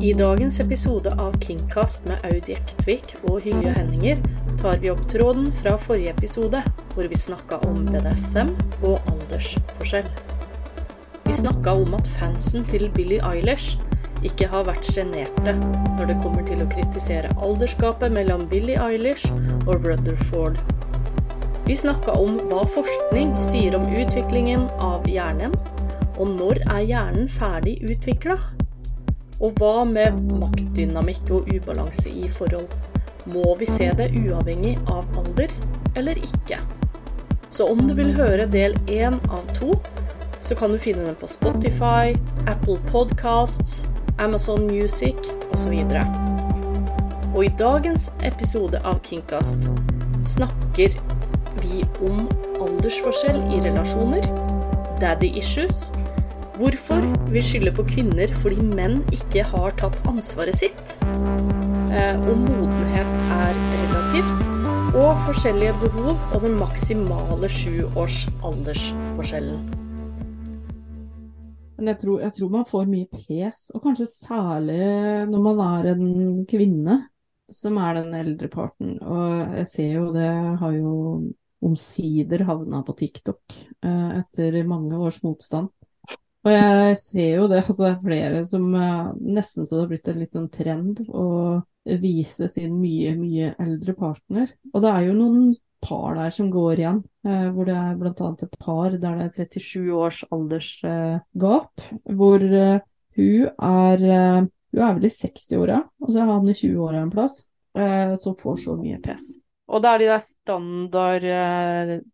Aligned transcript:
I 0.00 0.12
dagens 0.12 0.60
episode 0.60 1.10
av 1.18 1.40
Kingcast 1.40 2.04
med 2.06 2.22
Aud 2.22 2.46
Jektvik 2.46 3.16
og 3.26 3.40
Hylje 3.42 3.72
Henninger 3.74 4.20
tar 4.60 4.76
vi 4.78 4.92
opp 4.92 5.00
tråden 5.10 5.48
fra 5.58 5.72
forrige 5.74 6.12
episode, 6.12 6.60
hvor 6.92 7.08
vi 7.10 7.16
snakka 7.18 7.56
om 7.66 7.80
BDSM 7.88 8.52
og 8.86 9.00
aldersforskjell. 9.10 10.06
Vi 11.24 11.34
snakka 11.34 11.74
om 11.80 11.96
at 11.98 12.06
fansen 12.14 12.62
til 12.70 12.86
Billie 12.94 13.18
Eilish 13.26 13.74
ikke 14.22 14.46
har 14.52 14.68
vært 14.68 14.86
sjenerte 14.86 15.56
når 15.58 16.12
det 16.12 16.18
kommer 16.22 16.46
til 16.46 16.62
å 16.62 16.68
kritisere 16.70 17.32
aldersgapet 17.34 18.14
mellom 18.14 18.46
Billie 18.52 18.78
Eilish 18.78 19.26
og 19.64 19.82
Rutherford. 19.82 20.60
Vi 21.66 21.74
snakka 21.74 22.14
om 22.14 22.38
hva 22.46 22.62
forskning 22.70 23.34
sier 23.50 23.74
om 23.74 23.90
utviklingen 23.90 24.70
av 24.78 25.10
hjernen, 25.10 25.58
og 26.14 26.30
når 26.38 26.62
er 26.68 26.86
hjernen 26.86 27.26
ferdig 27.34 27.80
utvikla? 27.82 28.38
Og 29.38 29.54
hva 29.60 29.84
med 29.86 30.16
maktdynamikk 30.40 31.30
og 31.36 31.50
ubalanse 31.54 32.10
i 32.10 32.26
forhold? 32.34 32.72
Må 33.30 33.54
vi 33.60 33.68
se 33.70 33.90
det 33.98 34.10
uavhengig 34.18 34.74
av 34.90 35.04
alder, 35.20 35.52
eller 35.96 36.18
ikke? 36.18 36.58
Så 37.50 37.68
om 37.70 37.84
du 37.88 37.94
vil 37.94 38.10
høre 38.16 38.48
del 38.50 38.74
én 38.90 39.18
av 39.30 39.46
to, 39.54 39.76
så 40.40 40.56
kan 40.58 40.72
du 40.72 40.78
finne 40.78 41.06
den 41.06 41.16
på 41.18 41.28
Spotify, 41.30 42.16
Apple 42.46 42.78
Podcasts, 42.90 43.86
Amazon 44.18 44.66
Music 44.66 45.16
osv. 45.52 45.72
Og, 45.72 46.02
og 47.34 47.40
i 47.44 47.52
dagens 47.58 48.08
episode 48.26 48.82
av 48.82 48.98
Kingcast 49.06 49.70
snakker 50.26 50.98
vi 51.62 51.84
om 52.08 52.26
aldersforskjell 52.58 53.38
i 53.54 53.62
relasjoner, 53.64 54.26
daddy 55.00 55.30
issues, 55.38 55.92
Hvorfor 56.58 57.04
vi 57.30 57.38
skylder 57.38 57.70
på 57.70 57.84
kvinner 57.86 58.32
fordi 58.34 58.64
menn 58.66 58.96
ikke 59.14 59.44
har 59.46 59.76
tatt 59.78 60.00
ansvaret 60.10 60.56
sitt. 60.58 60.80
Eh, 61.94 62.16
og 62.18 62.40
modenhet 62.42 63.12
er 63.36 63.60
relativt. 63.74 64.42
Og 64.98 65.12
forskjellige 65.28 65.76
behov 65.84 66.16
og 66.34 66.42
den 66.42 66.56
maksimale 66.58 67.52
sju 67.52 67.84
års 67.94 68.24
aldersforskjellen. 68.42 69.62
Jeg 71.78 71.98
tror, 72.02 72.18
jeg 72.26 72.34
tror, 72.40 72.50
man 72.56 72.66
får 72.66 72.90
mye 72.90 73.06
pes, 73.06 73.68
og 73.70 73.86
kanskje 73.86 74.10
særlig 74.10 74.82
når 75.30 75.44
man 75.46 75.64
er 75.68 75.92
en 75.92 76.44
kvinne 76.50 77.04
som 77.54 77.78
er 77.78 78.00
den 78.00 78.18
eldre 78.18 78.50
parten. 78.50 78.96
Og 78.98 79.60
jeg 79.60 79.70
ser 79.76 79.92
jo 80.00 80.08
det 80.16 80.32
har 80.58 80.74
jo 80.74 80.96
omsider 81.62 82.42
havna 82.50 82.82
på 82.86 82.98
TikTok 82.98 83.60
eh, 83.84 84.18
etter 84.18 84.64
mange 84.66 84.98
års 84.98 85.22
motstand. 85.22 85.70
Og 86.48 86.54
jeg 86.54 86.96
ser 86.96 87.32
jo 87.36 87.46
det 87.50 87.58
at 87.60 87.76
det 87.76 87.88
er 87.90 87.96
flere 88.00 88.42
som 88.48 88.68
uh, 88.72 89.12
nesten 89.20 89.66
så 89.66 89.74
det 89.74 89.82
har 89.82 89.88
blitt 89.90 90.06
en 90.08 90.20
litt 90.22 90.36
sånn 90.36 90.52
trend 90.52 91.02
å 91.12 91.24
vise 92.00 92.48
sin 92.48 92.78
mye, 92.80 93.12
mye 93.18 93.50
eldre 93.60 93.92
partner. 93.98 94.54
Og 94.72 94.84
det 94.84 94.92
er 94.94 95.08
jo 95.08 95.16
noen 95.18 95.50
par 95.84 96.16
der 96.16 96.32
som 96.32 96.48
går 96.52 96.80
igjen, 96.80 97.02
uh, 97.28 97.48
hvor 97.52 97.68
det 97.68 97.74
er 97.76 97.98
bl.a. 98.00 98.30
et 98.32 98.56
par 98.62 98.96
der 98.96 99.18
det 99.20 99.26
er 99.28 99.50
37 99.58 99.90
års 99.92 100.22
aldersgap, 100.32 101.84
hvor 102.16 102.46
hun 102.48 103.50
er 103.58 104.06
hun 104.68 104.82
er 104.84 104.96
vel 104.98 105.08
i 105.08 105.12
60-åra, 105.12 105.82
og 106.04 106.12
så 106.12 106.22
er 106.22 106.28
han 106.28 106.48
i 106.48 106.54
20-åra 106.54 107.00
en 107.00 107.12
plass, 107.12 107.38
som 108.20 108.34
får 108.36 108.58
så 108.60 108.74
mye 108.76 108.98
pes. 109.00 109.30
Og 109.72 109.80
det 109.80 109.90
er 109.90 110.02
de 110.02 110.08
der 110.10 110.22
standard, 110.22 111.26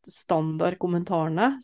standard 0.06 0.78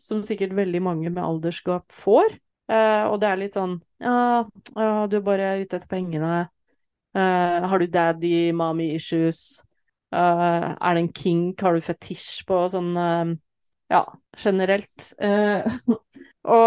som 0.03 0.21
sikkert 0.27 0.55
veldig 0.59 0.81
mange 0.83 1.09
med 1.09 1.23
aldersgap 1.23 1.87
får. 1.95 2.35
Uh, 2.71 3.11
og 3.11 3.17
det 3.19 3.27
er 3.27 3.39
litt 3.41 3.55
sånn 3.57 3.75
Ja, 3.99 4.43
du 5.11 5.17
er 5.17 5.23
bare 5.25 5.55
ute 5.59 5.75
etter 5.75 5.89
pengene. 5.91 6.45
Uh, 7.11 7.67
har 7.67 7.81
du 7.81 7.87
daddy, 7.91 8.51
mommy 8.55 8.93
issues? 8.95 9.61
er 10.11 10.95
det 10.95 11.01
en 11.05 11.13
kink? 11.15 11.61
Har 11.63 11.77
du 11.77 11.83
fetisj 11.83 12.41
på 12.43 12.57
sånn 12.71 12.89
Ja, 13.91 14.01
generelt. 14.35 15.05
og 16.55 16.65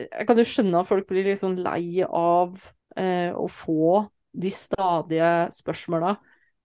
jeg 0.00 0.24
kan 0.28 0.40
jo 0.40 0.46
skjønne 0.48 0.80
at 0.80 0.88
folk 0.88 1.04
blir 1.10 1.28
litt 1.28 1.42
sånn 1.42 1.58
lei 1.60 2.00
av 2.06 2.56
å 2.96 3.44
få 3.52 4.06
de 4.32 4.52
stadige 4.54 5.28
spørsmåla 5.52 6.14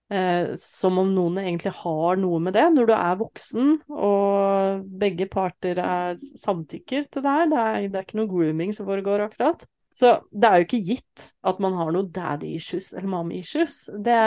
Eh, 0.06 0.52
som 0.54 1.00
om 1.02 1.08
noen 1.10 1.40
egentlig 1.42 1.72
har 1.80 2.18
noe 2.22 2.38
med 2.38 2.54
det, 2.54 2.66
når 2.76 2.86
du 2.86 2.92
er 2.94 3.16
voksen 3.18 3.72
og 3.90 4.84
begge 5.02 5.26
parter 5.30 5.80
er 5.82 6.20
samtykker 6.20 7.08
til 7.10 7.24
det 7.24 7.32
her. 7.38 7.48
Det 7.50 7.62
er, 7.62 7.78
det 7.90 7.98
er 7.98 8.06
ikke 8.06 8.20
noe 8.20 8.30
grooming 8.30 8.74
som 8.76 8.86
foregår 8.86 9.26
akkurat. 9.26 9.66
Så 9.96 10.12
det 10.30 10.48
er 10.48 10.60
jo 10.60 10.66
ikke 10.68 10.84
gitt 10.84 11.30
at 11.48 11.62
man 11.62 11.74
har 11.78 11.90
noe 11.94 12.06
daddy 12.12 12.52
issues 12.58 12.92
eller 12.94 13.10
mommy 13.10 13.40
issues. 13.42 13.86
Det 13.90 14.20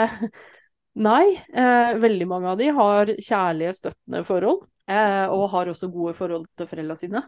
Nei. 1.00 1.24
Eh, 1.54 1.94
veldig 2.02 2.26
mange 2.28 2.50
av 2.50 2.58
de 2.58 2.66
har 2.74 3.12
kjærlige, 3.14 3.76
støttende 3.78 4.24
forhold, 4.26 4.64
eh, 4.90 5.30
og 5.30 5.46
har 5.52 5.70
også 5.70 5.88
gode 5.92 6.16
forhold 6.18 6.48
til 6.58 6.66
foreldra 6.68 6.96
sine. 6.98 7.22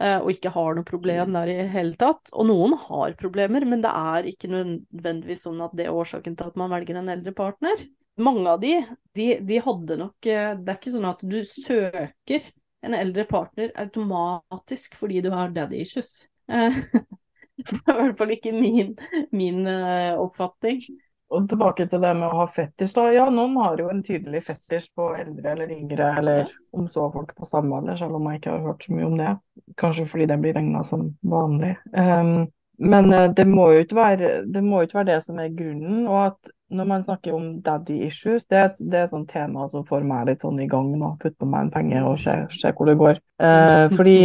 Eh, 0.00 0.16
og 0.16 0.30
ikke 0.32 0.52
har 0.54 0.76
noe 0.76 0.88
problem 0.88 1.34
der 1.36 1.50
i 1.52 1.56
hele 1.74 1.96
tatt. 2.00 2.32
Og 2.32 2.48
noen 2.48 2.76
har 2.86 3.16
problemer, 3.20 3.66
men 3.68 3.82
det 3.84 3.92
er 3.92 4.28
ikke 4.30 4.48
nødvendigvis 4.52 5.44
sånn 5.44 5.60
at 5.64 5.74
det 5.76 5.86
er 5.88 5.96
årsaken 5.96 6.38
til 6.38 6.52
at 6.52 6.56
man 6.60 6.72
velger 6.72 7.00
en 7.00 7.12
eldre 7.12 7.34
partner. 7.36 7.84
Mange 8.20 8.46
av 8.48 8.62
de, 8.62 8.74
de, 9.16 9.28
de 9.46 9.60
hadde 9.64 9.96
nok 9.96 10.26
eh, 10.28 10.50
Det 10.58 10.72
er 10.72 10.78
ikke 10.80 10.92
sånn 10.92 11.08
at 11.08 11.22
du 11.24 11.38
søker 11.46 12.48
en 12.84 12.96
eldre 12.96 13.26
partner 13.28 13.70
automatisk 13.80 14.96
fordi 14.96 15.20
du 15.24 15.30
har 15.34 15.52
daddy 15.52 15.82
issues. 15.84 16.14
Eh, 16.48 16.80
det 17.60 17.76
er 17.84 17.92
i 17.92 18.06
hvert 18.06 18.18
fall 18.22 18.32
ikke 18.32 18.56
min, 18.56 18.96
min 19.36 19.68
oppfatning. 19.68 20.80
Og 21.30 21.48
tilbake 21.50 21.86
til 21.86 22.02
det 22.02 22.10
med 22.18 22.26
å 22.26 22.40
ha 22.40 22.46
fetisj. 22.50 22.94
da, 22.96 23.04
ja 23.14 23.26
Noen 23.30 23.56
har 23.62 23.78
jo 23.78 23.90
en 23.92 24.02
tydelig 24.06 24.42
fetisj 24.48 24.88
på 24.98 25.12
eldre 25.14 25.52
eller 25.52 25.70
yngre, 25.70 26.08
eller 26.18 26.48
om 26.74 26.88
så 26.90 27.06
folk 27.14 27.34
på 27.36 27.46
samme 27.46 27.76
alder, 27.78 28.00
selv 28.00 28.18
om 28.18 28.26
jeg 28.30 28.40
ikke 28.40 28.54
har 28.56 28.64
hørt 28.64 28.86
så 28.86 28.94
mye 28.96 29.06
om 29.06 29.18
det. 29.20 29.34
Kanskje 29.78 30.08
fordi 30.10 30.26
det 30.30 30.40
blir 30.42 30.56
regna 30.58 30.82
som 30.86 31.12
vanlig. 31.22 31.76
Um, 31.94 32.48
men 32.80 33.12
eh, 33.12 33.28
det 33.36 33.44
må, 33.46 33.68
jo 33.74 33.84
ikke 33.84 33.98
være, 33.98 34.30
det 34.50 34.62
må 34.64 34.80
ikke 34.82 35.02
være 35.02 35.10
det 35.12 35.20
som 35.26 35.38
er 35.38 35.52
grunnen. 35.54 36.06
og 36.08 36.18
at 36.24 36.54
når 36.70 36.86
man 36.86 37.04
snakker 37.04 37.34
om 37.34 37.46
daddy 37.66 38.00
issues, 38.06 38.46
det 38.50 38.58
er, 38.58 38.72
det 38.78 38.98
er 38.98 39.06
et 39.06 39.14
sånt 39.14 39.30
tema 39.30 39.68
som 39.70 39.86
får 39.86 40.06
meg 40.06 40.28
litt 40.30 40.42
sånn 40.46 40.58
i 40.62 40.68
gang 40.70 40.90
nå. 40.98 41.12
Putt 41.22 41.36
på 41.38 41.46
meg 41.50 41.66
en 41.66 41.72
penge 41.74 42.02
og 42.06 42.18
se, 42.22 42.36
se 42.56 42.74
hvor 42.74 42.90
det 42.90 42.98
går. 42.98 43.22
Uh, 43.42 43.86
fordi 43.94 44.18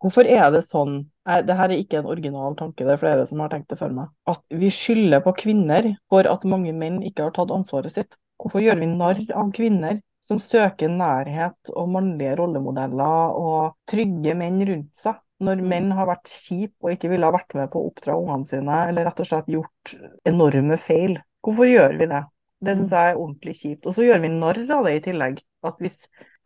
Hvorfor 0.00 0.24
er 0.24 0.46
det 0.54 0.62
sånn, 0.64 1.02
det 1.46 1.56
her 1.58 1.70
er 1.70 1.80
ikke 1.82 2.00
en 2.00 2.10
original 2.10 2.56
tanke, 2.58 2.84
det 2.86 2.94
er 2.94 3.00
flere 3.02 3.26
som 3.28 3.42
har 3.44 3.52
tenkt 3.52 3.70
det 3.72 3.78
før 3.80 3.94
meg, 3.96 4.12
at 4.30 4.42
vi 4.62 4.70
skylder 4.74 5.22
på 5.24 5.34
kvinner 5.42 5.92
for 6.12 6.28
at 6.28 6.46
mange 6.48 6.74
menn 6.76 7.00
ikke 7.06 7.28
har 7.28 7.34
tatt 7.36 7.52
ansvaret 7.54 7.94
sitt? 7.94 8.16
Hvorfor 8.40 8.62
gjør 8.64 8.80
vi 8.80 8.88
narr 8.90 9.20
av 9.36 9.50
kvinner 9.56 10.00
som 10.24 10.40
søker 10.42 10.92
nærhet 10.92 11.72
og 11.74 11.90
mannlige 11.92 12.36
rollemodeller 12.40 13.36
og 13.40 13.74
trygge 13.90 14.36
menn 14.38 14.62
rundt 14.68 15.02
seg? 15.02 15.20
Når 15.40 15.62
menn 15.64 15.88
har 15.96 16.08
vært 16.08 16.28
kjipe 16.28 16.84
og 16.84 16.92
ikke 16.92 17.08
ville 17.12 17.24
ha 17.24 17.32
vært 17.32 17.54
med 17.56 17.70
på 17.72 17.80
å 17.80 17.86
oppdra 17.88 18.16
ungene 18.20 18.48
sine, 18.48 18.80
eller 18.90 19.06
rett 19.08 19.22
og 19.22 19.28
slett 19.28 19.48
gjort 19.48 19.94
enorme 20.28 20.76
feil. 20.80 21.16
Hvorfor 21.44 21.68
gjør 21.68 21.96
vi 22.00 22.08
det? 22.10 22.20
Det 22.60 22.74
syns 22.76 22.92
jeg 22.92 23.12
er 23.12 23.20
ordentlig 23.20 23.54
kjipt. 23.56 23.86
Og 23.88 23.96
så 23.96 24.04
gjør 24.04 24.20
vi 24.20 24.32
narr 24.34 24.60
av 24.76 24.88
det 24.88 24.98
i 24.98 25.04
tillegg. 25.06 25.40
At 25.64 25.80
hvis 25.80 25.96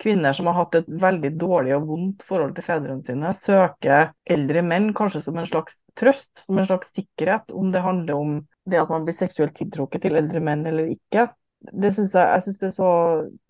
kvinner 0.03 0.33
som 0.33 0.47
har 0.51 0.57
hatt 0.59 0.75
et 0.79 0.89
veldig 0.89 1.31
dårlig 1.41 1.75
og 1.77 1.87
vondt 1.89 2.25
forhold 2.29 2.55
til 2.57 2.67
fedrene 2.67 3.05
sine, 3.07 3.31
søker 3.39 4.11
eldre 4.31 4.65
menn 4.67 4.91
kanskje 4.97 5.23
som 5.27 5.39
en 5.39 5.49
slags 5.49 5.79
trøst, 5.99 6.33
som 6.47 6.59
en 6.59 6.69
slags 6.69 6.91
sikkerhet, 6.97 7.55
om 7.55 7.71
det 7.73 7.85
handler 7.85 8.19
om 8.19 8.35
det 8.71 8.81
at 8.81 8.91
man 8.93 9.07
blir 9.07 9.17
seksuelt 9.17 9.55
tiltrukket 9.59 10.05
til 10.05 10.19
eldre 10.19 10.43
menn 10.43 10.67
eller 10.67 10.91
ikke. 10.97 11.29
Det 11.73 11.95
synes 11.97 12.15
jeg, 12.17 12.29
jeg 12.29 12.47
synes 12.47 12.61
det 12.61 12.69
er 12.69 12.77
så 12.77 12.91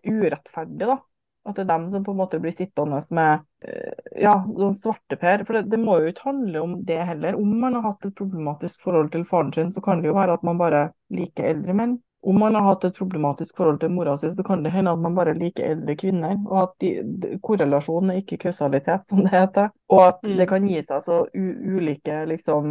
urettferdig, 0.04 0.86
da. 0.92 1.00
At 1.44 1.58
det 1.58 1.64
er 1.66 1.72
dem 1.74 1.90
som 1.92 2.04
på 2.06 2.12
en 2.14 2.20
måte 2.22 2.38
blir 2.40 2.54
sittende 2.56 2.98
med 3.12 3.42
eh, 3.68 4.04
ja, 4.22 4.38
sånn 4.46 4.78
svarteper. 4.80 5.42
For 5.44 5.58
det, 5.58 5.66
det, 5.74 5.80
må 5.82 5.98
jo 6.00 6.12
ikke 6.12 6.30
handle 6.30 6.62
om 6.64 6.78
det 6.88 7.02
heller. 7.04 7.36
Om 7.36 7.50
man 7.60 7.76
har 7.76 7.84
hatt 7.90 8.06
et 8.08 8.16
problematisk 8.16 8.80
forhold 8.86 9.10
til 9.12 9.26
faren 9.28 9.52
sin, 9.52 9.72
så 9.74 9.82
kan 9.84 10.00
det 10.00 10.08
jo 10.08 10.16
være 10.16 10.38
at 10.38 10.46
man 10.46 10.60
bare 10.60 10.86
liker 11.12 11.50
eldre 11.50 11.76
menn 11.76 11.98
om 12.24 12.38
man 12.40 12.54
har 12.54 12.62
hatt 12.62 12.84
et 12.84 12.96
problematisk 12.96 13.56
forhold 13.56 13.80
til 13.82 13.92
mora 13.92 14.16
si, 14.18 14.30
så 14.32 14.42
kan 14.46 14.62
det 14.64 14.72
hende 14.72 14.94
at 14.94 15.00
man 15.04 15.16
bare 15.16 15.34
liker 15.36 15.74
eldre 15.74 15.96
kvinner. 16.00 16.38
Og 16.48 16.58
at 16.62 16.74
de, 16.80 16.90
de, 17.20 17.36
korrelasjon 17.44 18.12
er 18.12 18.22
ikke 18.22 18.40
kausalitet, 18.46 19.04
som 19.10 19.20
det 19.24 19.32
heter. 19.34 19.72
Og 19.92 20.04
at 20.06 20.22
mm. 20.24 20.36
det 20.40 20.46
kan 20.48 20.68
gi 20.68 20.80
seg 20.80 21.02
så 21.04 21.18
ulike 21.34 22.22
liksom, 22.30 22.70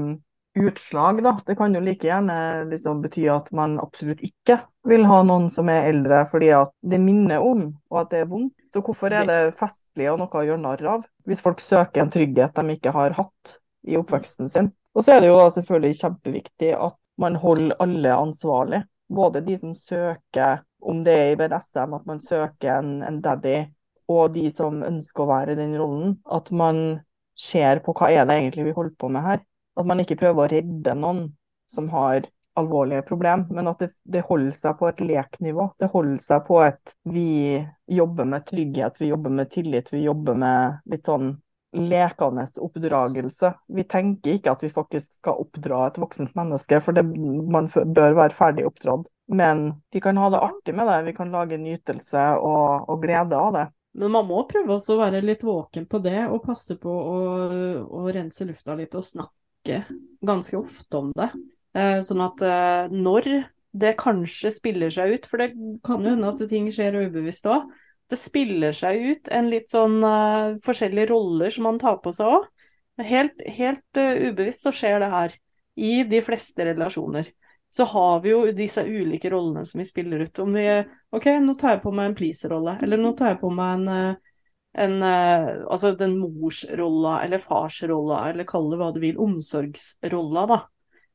utslag. 0.60 1.22
Da. 1.26 1.36
Det 1.46 1.58
kan 1.60 1.76
jo 1.76 1.84
like 1.86 2.08
gjerne 2.08 2.38
liksom, 2.72 3.04
bety 3.06 3.28
at 3.32 3.52
man 3.54 3.78
absolutt 3.84 4.24
ikke 4.26 4.58
vil 4.90 5.06
ha 5.08 5.22
noen 5.28 5.50
som 5.54 5.70
er 5.72 5.92
eldre, 5.92 6.24
fordi 6.32 6.50
at 6.58 6.74
det 6.82 7.02
minner 7.02 7.44
om, 7.46 7.68
og 7.92 8.00
at 8.04 8.14
det 8.14 8.24
er 8.24 8.32
vondt. 8.32 8.56
Så 8.74 8.82
hvorfor 8.82 9.14
er 9.14 9.28
det 9.30 9.42
festlig 9.60 10.10
og 10.10 10.18
noe 10.24 10.34
å 10.34 10.48
gjøre 10.48 10.64
narr 10.64 10.88
av, 10.96 11.06
hvis 11.30 11.44
folk 11.46 11.62
søker 11.62 12.04
en 12.04 12.14
trygghet 12.14 12.58
de 12.58 12.78
ikke 12.78 12.96
har 12.96 13.14
hatt 13.20 13.54
i 13.86 14.00
oppveksten 14.00 14.50
sin? 14.50 14.74
Og 14.94 15.06
så 15.06 15.16
er 15.16 15.24
det 15.24 15.30
jo 15.30 15.38
selvfølgelig 15.54 16.00
kjempeviktig 16.02 16.74
at 16.78 16.98
man 17.22 17.38
holder 17.38 17.78
alle 17.84 18.18
ansvarlig 18.18 18.82
både 19.16 19.42
de 19.46 19.58
som 19.60 19.76
søker, 19.78 20.64
om 20.84 21.04
det 21.06 21.14
er 21.16 21.32
i 21.32 21.40
BDSM, 21.40 21.96
at 21.96 22.06
man 22.10 22.22
søker 22.24 22.78
en, 22.80 22.94
en 23.06 23.22
daddy, 23.24 23.64
og 24.12 24.34
de 24.36 24.50
som 24.52 24.82
ønsker 24.84 25.24
å 25.24 25.30
være 25.30 25.56
i 25.56 25.60
den 25.60 25.76
rollen. 25.80 26.18
At 26.26 26.52
man 26.52 27.02
ser 27.40 27.82
på 27.86 27.96
hva 27.98 28.12
er 28.12 28.28
det 28.28 28.38
egentlig 28.40 28.68
vi 28.70 28.78
holder 28.78 28.96
på 29.00 29.10
med 29.14 29.26
her. 29.26 29.44
At 29.80 29.90
man 29.90 30.04
ikke 30.04 30.20
prøver 30.20 30.44
å 30.44 30.52
redde 30.52 30.96
noen 31.00 31.26
som 31.72 31.88
har 31.94 32.28
alvorlige 32.60 33.02
problem, 33.08 33.48
men 33.50 33.70
at 33.72 33.80
det, 33.82 33.90
det 34.04 34.26
holder 34.28 34.54
seg 34.58 34.76
på 34.78 34.90
et 34.90 35.02
leknivå. 35.02 35.72
Det 35.82 35.90
holder 35.94 36.20
seg 36.22 36.44
på 36.46 36.60
et 36.62 36.94
vi 37.10 37.30
jobber 37.90 38.28
med 38.30 38.46
trygghet, 38.50 39.00
vi 39.02 39.10
jobber 39.10 39.34
med 39.40 39.50
tillit, 39.54 39.90
vi 39.94 40.04
jobber 40.06 40.38
med 40.38 40.84
litt 40.94 41.10
sånn 41.10 41.32
lekende 41.74 42.46
oppdragelse. 42.62 43.54
Vi 43.68 43.86
tenker 43.90 44.38
ikke 44.38 44.54
at 44.54 44.64
vi 44.64 44.72
faktisk 44.74 45.20
skal 45.20 45.42
oppdra 45.44 45.88
et 45.88 46.00
voksent 46.02 46.36
menneske, 46.38 46.80
for 46.84 46.96
det, 46.96 47.06
man 47.06 47.70
bør 47.74 48.18
være 48.20 48.38
ferdig 48.38 48.68
oppdratt. 48.70 49.08
Men 49.34 49.70
vi 49.94 50.02
kan 50.04 50.20
ha 50.20 50.30
det 50.34 50.42
artig 50.44 50.76
med 50.76 50.90
det, 50.90 51.00
vi 51.08 51.16
kan 51.16 51.32
lage 51.32 51.58
nytelse 51.58 52.26
og, 52.44 52.90
og 52.92 53.02
glede 53.06 53.40
av 53.40 53.56
det. 53.56 53.66
Men 53.94 54.14
man 54.16 54.28
må 54.28 54.42
prøve 54.50 54.76
også 54.76 54.96
å 54.96 55.02
være 55.04 55.22
litt 55.24 55.44
våken 55.46 55.86
på 55.90 56.02
det, 56.04 56.26
og 56.28 56.44
passe 56.46 56.78
på 56.82 56.92
å, 56.92 57.18
å 57.86 58.06
rense 58.14 58.46
lufta 58.50 58.76
litt 58.78 58.96
og 58.98 59.06
snakke 59.06 59.84
ganske 60.26 60.58
ofte 60.60 61.00
om 61.00 61.12
det. 61.16 61.30
Eh, 61.78 62.00
sånn 62.06 62.24
at 62.26 62.42
eh, 62.46 62.94
når 62.94 63.30
det 63.74 63.96
kanskje 64.02 64.52
spiller 64.54 64.92
seg 64.94 65.16
ut, 65.16 65.28
for 65.30 65.42
det 65.42 65.54
kan 65.86 66.04
jo 66.04 66.14
hende 66.14 66.30
at 66.30 66.42
ting 66.50 66.68
skjer 66.74 67.00
ubevisst 67.06 67.48
òg, 67.50 67.70
det 68.14 68.20
spiller 68.22 68.76
seg 68.78 69.02
ut 69.02 69.30
en 69.34 69.50
litt 69.50 69.72
sånn 69.74 69.98
uh, 70.06 70.56
forskjellige 70.64 71.10
roller 71.10 71.54
som 71.54 71.66
man 71.68 71.80
tar 71.82 71.98
på 72.04 72.14
seg 72.14 72.30
òg. 72.38 72.50
Helt, 73.02 73.42
helt 73.56 74.00
uh, 74.00 74.30
ubevisst 74.30 74.68
så 74.68 74.74
skjer 74.76 75.02
det 75.02 75.10
her. 75.14 75.40
I 75.74 76.04
de 76.06 76.20
fleste 76.22 76.68
relasjoner. 76.68 77.32
Så 77.74 77.88
har 77.90 78.20
vi 78.22 78.30
jo 78.30 78.44
disse 78.54 78.84
ulike 78.86 79.32
rollene 79.34 79.64
som 79.66 79.82
vi 79.82 79.88
spiller 79.88 80.22
ut. 80.28 80.42
Om 80.44 80.54
vi 80.54 80.68
OK, 81.18 81.26
nå 81.42 81.56
tar 81.58 81.74
jeg 81.74 81.82
på 81.82 81.94
meg 81.98 82.12
en 82.12 82.18
pleaser-rolle, 82.20 82.76
eller 82.86 83.02
nå 83.02 83.16
tar 83.18 83.32
jeg 83.32 83.40
på 83.42 83.50
meg 83.50 83.80
en, 83.80 83.88
eh, 83.90 84.36
en 84.84 84.94
Altså 85.02 85.96
den 85.98 86.14
morsrolla 86.22 87.16
eller 87.24 87.42
farsrolla, 87.42 88.20
eller 88.30 88.46
kall 88.46 88.70
det 88.70 88.78
hva 88.78 88.92
du 88.94 89.02
vil, 89.02 89.18
omsorgsrolla, 89.26 90.46
da. 90.54 90.60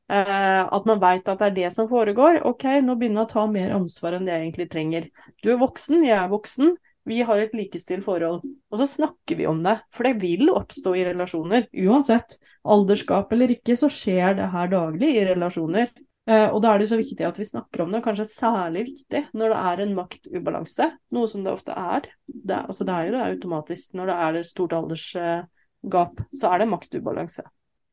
At 0.09 0.91
man 0.91 0.99
veit 0.99 1.31
at 1.31 1.39
det 1.39 1.47
er 1.47 1.55
det 1.61 1.71
som 1.77 1.87
foregår. 1.87 2.41
OK, 2.51 2.67
nå 2.83 2.97
begynner 2.99 3.23
jeg 3.23 3.29
å 3.29 3.33
ta 3.37 3.47
mer 3.55 3.71
ansvar 3.79 4.19
enn 4.19 4.27
det 4.27 4.35
jeg 4.35 4.49
egentlig 4.49 4.69
trenger. 4.75 5.09
Du 5.39 5.53
er 5.53 5.63
voksen, 5.63 6.03
jeg 6.03 6.17
er 6.19 6.27
voksen. 6.35 6.75
Vi 7.09 7.23
har 7.25 7.41
et 7.41 7.55
likestilt 7.57 8.05
forhold. 8.05 8.43
Og 8.69 8.81
så 8.81 8.85
snakker 8.89 9.39
vi 9.39 9.47
om 9.49 9.59
det. 9.63 9.79
For 9.95 10.05
det 10.05 10.19
vil 10.21 10.51
oppstå 10.53 10.93
i 10.97 11.05
relasjoner. 11.07 11.65
Uansett 11.85 12.37
alderskap 12.63 13.33
eller 13.33 13.55
ikke, 13.55 13.77
så 13.79 13.89
skjer 13.91 14.37
det 14.37 14.51
her 14.53 14.71
daglig 14.71 15.15
i 15.17 15.25
relasjoner. 15.31 15.89
Uh, 16.29 16.51
og 16.53 16.59
da 16.61 16.75
er 16.75 16.83
det 16.83 16.91
så 16.91 16.99
viktig 16.99 17.25
at 17.25 17.39
vi 17.41 17.47
snakker 17.47 17.81
om 17.81 17.89
det, 17.89 18.03
og 18.03 18.05
kanskje 18.05 18.27
særlig 18.29 18.83
viktig 18.91 19.23
når 19.39 19.49
det 19.49 19.61
er 19.71 19.79
en 19.81 19.95
maktubalanse, 19.97 20.85
noe 21.15 21.29
som 21.31 21.41
det 21.45 21.55
ofte 21.55 21.73
er. 21.73 22.05
Det, 22.27 22.59
altså 22.59 22.85
det 22.85 22.93
er 22.93 23.07
jo 23.07 23.15
det 23.15 23.23
automatisk. 23.23 23.95
Når 23.97 24.11
det 24.11 24.17
er 24.25 24.37
et 24.37 24.49
stort 24.49 24.75
aldersgap, 24.77 26.21
så 26.37 26.51
er 26.51 26.61
det 26.61 26.69
maktubalanse. 26.75 27.47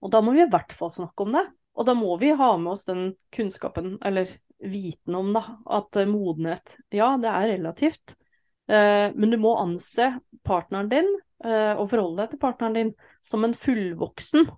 Og 0.05 0.13
da 0.13 0.21
må 0.21 0.37
vi 0.37 0.45
i 0.45 0.51
hvert 0.53 0.75
fall 0.77 0.93
snakke 0.93 1.25
om 1.25 1.33
det. 1.39 1.47
Og 1.77 1.89
da 1.89 1.97
må 1.97 2.13
vi 2.21 2.35
ha 2.37 2.51
med 2.61 2.75
oss 2.75 2.85
den 2.89 3.09
kunnskapen, 3.33 3.97
eller 4.05 4.29
viten 4.61 5.17
om, 5.17 5.33
da, 5.37 5.43
at 5.79 5.97
eh, 6.01 6.09
modenhet, 6.09 6.77
ja, 6.95 7.15
det 7.21 7.33
er 7.33 7.51
relativt. 7.55 8.17
Eh, 8.69 9.09
men 9.15 9.31
du 9.31 9.39
må 9.39 9.55
anse 9.61 10.11
partneren 10.47 10.91
din, 10.91 11.09
eh, 11.45 11.73
og 11.77 11.89
forholde 11.91 12.23
deg 12.23 12.35
til 12.35 12.43
partneren 12.43 12.79
din, 12.79 12.93
som 13.23 13.45
en 13.47 13.55
fullvoksen, 13.55 14.49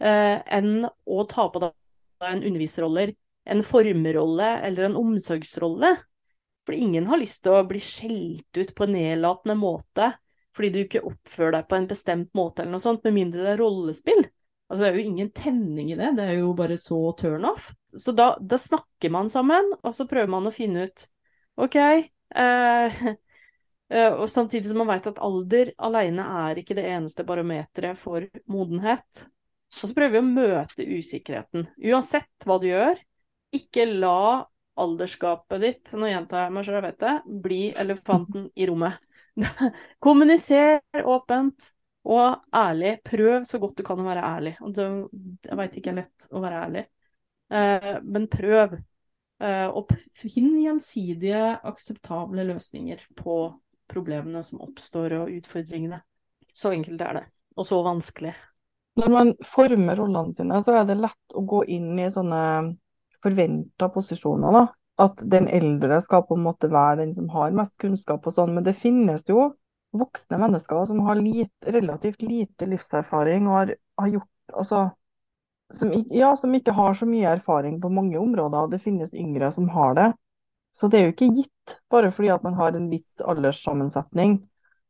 eh, 0.00 0.38
enn 0.46 0.86
å 0.86 1.26
ta 1.28 1.48
på 1.50 1.62
deg 1.62 1.72
en 2.28 2.44
underviserrolle, 2.46 3.12
en 3.50 3.62
formerrolle 3.66 4.50
eller 4.68 4.86
en 4.86 4.98
omsorgsrolle. 5.00 5.96
For 6.66 6.78
ingen 6.78 7.08
har 7.10 7.18
lyst 7.18 7.42
til 7.42 7.56
å 7.58 7.66
bli 7.66 7.80
skjelt 7.82 8.58
ut 8.58 8.74
på 8.78 8.86
en 8.86 8.94
nedlatende 8.94 9.56
måte 9.58 10.12
fordi 10.52 10.68
du 10.68 10.78
ikke 10.82 11.00
oppfører 11.08 11.54
deg 11.56 11.68
på 11.70 11.76
en 11.78 11.86
bestemt 11.88 12.28
måte 12.36 12.60
eller 12.60 12.74
noe 12.74 12.84
sånt, 12.84 13.00
med 13.06 13.14
mindre 13.16 13.40
det 13.40 13.54
er 13.54 13.60
rollespill. 13.62 14.18
Altså, 14.68 14.82
det 14.84 14.88
er 14.90 14.98
jo 14.98 15.04
ingen 15.08 15.30
tenning 15.32 15.92
i 15.92 15.96
det, 15.96 16.10
det 16.18 16.26
er 16.28 16.42
jo 16.42 16.50
bare 16.56 16.76
så 16.80 16.98
turn 17.16 17.46
off. 17.48 17.70
Så 17.88 18.12
da, 18.16 18.34
da 18.36 18.58
snakker 18.60 19.12
man 19.12 19.32
sammen, 19.32 19.70
og 19.80 19.96
så 19.96 20.04
prøver 20.10 20.28
man 20.32 20.48
å 20.48 20.52
finne 20.54 20.86
ut 20.88 21.06
OK 21.60 21.76
eh 21.80 23.02
Og 23.92 24.24
samtidig 24.30 24.70
som 24.70 24.78
man 24.80 24.88
vet 24.88 25.10
at 25.10 25.18
alder 25.20 25.72
alene 25.84 26.24
er 26.46 26.60
ikke 26.62 26.76
det 26.78 26.86
eneste 26.88 27.26
barometeret 27.28 27.98
for 28.00 28.24
modenhet. 28.48 29.26
Og 29.72 29.88
så 29.88 29.96
prøver 29.96 30.14
vi 30.14 30.20
å 30.22 30.28
møte 30.28 30.86
usikkerheten. 30.86 31.66
Uansett 31.90 32.46
hva 32.48 32.56
du 32.60 32.70
gjør, 32.70 32.96
ikke 33.56 33.84
la 33.90 34.44
aldersgapet 34.80 35.62
ditt, 35.62 35.92
nå 35.96 36.08
gjentar 36.08 36.46
jeg 36.46 36.54
meg 36.56 36.66
sjøl, 36.66 36.80
vet 36.84 36.98
det, 37.02 37.14
bli 37.44 37.60
elefanten 37.84 38.48
i 38.56 38.68
rommet. 38.68 38.96
Kommuniser 40.04 40.80
åpent. 41.04 41.72
Og 42.02 42.40
ærlig. 42.50 42.96
Prøv 43.06 43.44
så 43.46 43.60
godt 43.62 43.76
du 43.78 43.84
kan 43.86 44.00
å 44.02 44.06
være 44.08 44.24
ærlig. 44.26 44.56
Og 44.66 44.72
det, 44.74 44.86
jeg 45.46 45.58
veit 45.60 45.76
ikke 45.78 45.92
er 45.92 46.00
lett 46.00 46.24
å 46.34 46.40
være 46.42 46.62
ærlig, 46.64 46.82
eh, 47.54 47.92
men 48.02 48.26
prøv. 48.32 48.74
Eh, 49.42 49.68
og 49.70 49.92
finn 50.18 50.56
gjensidige, 50.64 51.44
akseptable 51.70 52.42
løsninger 52.48 53.06
på 53.18 53.36
problemene 53.92 54.42
som 54.46 54.62
oppstår, 54.64 55.18
og 55.20 55.36
utfordringene. 55.36 56.00
Så 56.56 56.72
enkelt 56.72 57.00
er 57.04 57.20
det. 57.20 57.24
Og 57.56 57.68
så 57.68 57.82
vanskelig. 57.84 58.34
Når 59.00 59.12
man 59.12 59.32
former 59.46 59.96
rollene 59.96 60.36
sine, 60.36 60.60
så 60.64 60.76
er 60.80 60.88
det 60.88 61.00
lett 61.00 61.36
å 61.36 61.44
gå 61.48 61.62
inn 61.72 61.96
i 62.00 62.10
sånne 62.12 62.42
forventa 63.24 63.88
posisjoner. 63.92 64.52
da. 64.52 64.66
At 65.00 65.22
den 65.24 65.48
eldre 65.48 66.00
skal 66.04 66.26
på 66.28 66.36
en 66.36 66.44
måte 66.44 66.68
være 66.70 67.00
den 67.00 67.14
som 67.16 67.30
har 67.32 67.54
mest 67.56 67.78
kunnskap 67.80 68.26
og 68.26 68.36
sånn. 68.36 68.52
Men 68.56 68.66
det 68.66 68.76
finnes 68.80 69.24
jo 69.28 69.52
voksne 69.96 70.40
mennesker 70.40 70.84
som 70.88 71.00
har 71.06 71.20
lite, 71.20 71.72
relativt 71.72 72.22
lite 72.24 72.68
livserfaring 72.68 73.48
og 73.48 73.56
har, 73.56 73.74
har 74.00 74.12
gjort 74.16 74.56
altså, 74.56 74.82
som, 75.72 75.92
ja, 76.10 76.34
som 76.36 76.54
ikke 76.54 76.74
har 76.76 76.94
så 76.96 77.08
mye 77.08 77.32
erfaring 77.36 77.80
på 77.80 77.92
mange 77.92 78.18
områder. 78.20 78.68
Det 78.72 78.82
finnes 78.84 79.14
yngre 79.14 79.52
som 79.52 79.68
har 79.72 79.96
det. 79.96 80.08
Så 80.72 80.88
det 80.88 80.98
er 80.98 81.06
jo 81.06 81.12
ikke 81.14 81.32
gitt, 81.36 81.74
bare 81.92 82.10
fordi 82.14 82.30
at 82.32 82.44
man 82.46 82.56
har 82.56 82.76
en 82.76 82.88
viss 82.90 83.20
alderssammensetning, 83.20 84.38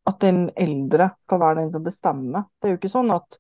at 0.07 0.19
den 0.23 0.45
eldre 0.59 1.11
skal 1.23 1.41
være 1.43 1.61
den 1.63 1.73
som 1.75 1.85
bestemmer. 1.85 2.47
Det 2.59 2.69
er 2.69 2.75
jo 2.75 2.81
ikke 2.81 2.93
sånn 2.93 3.11
at 3.15 3.39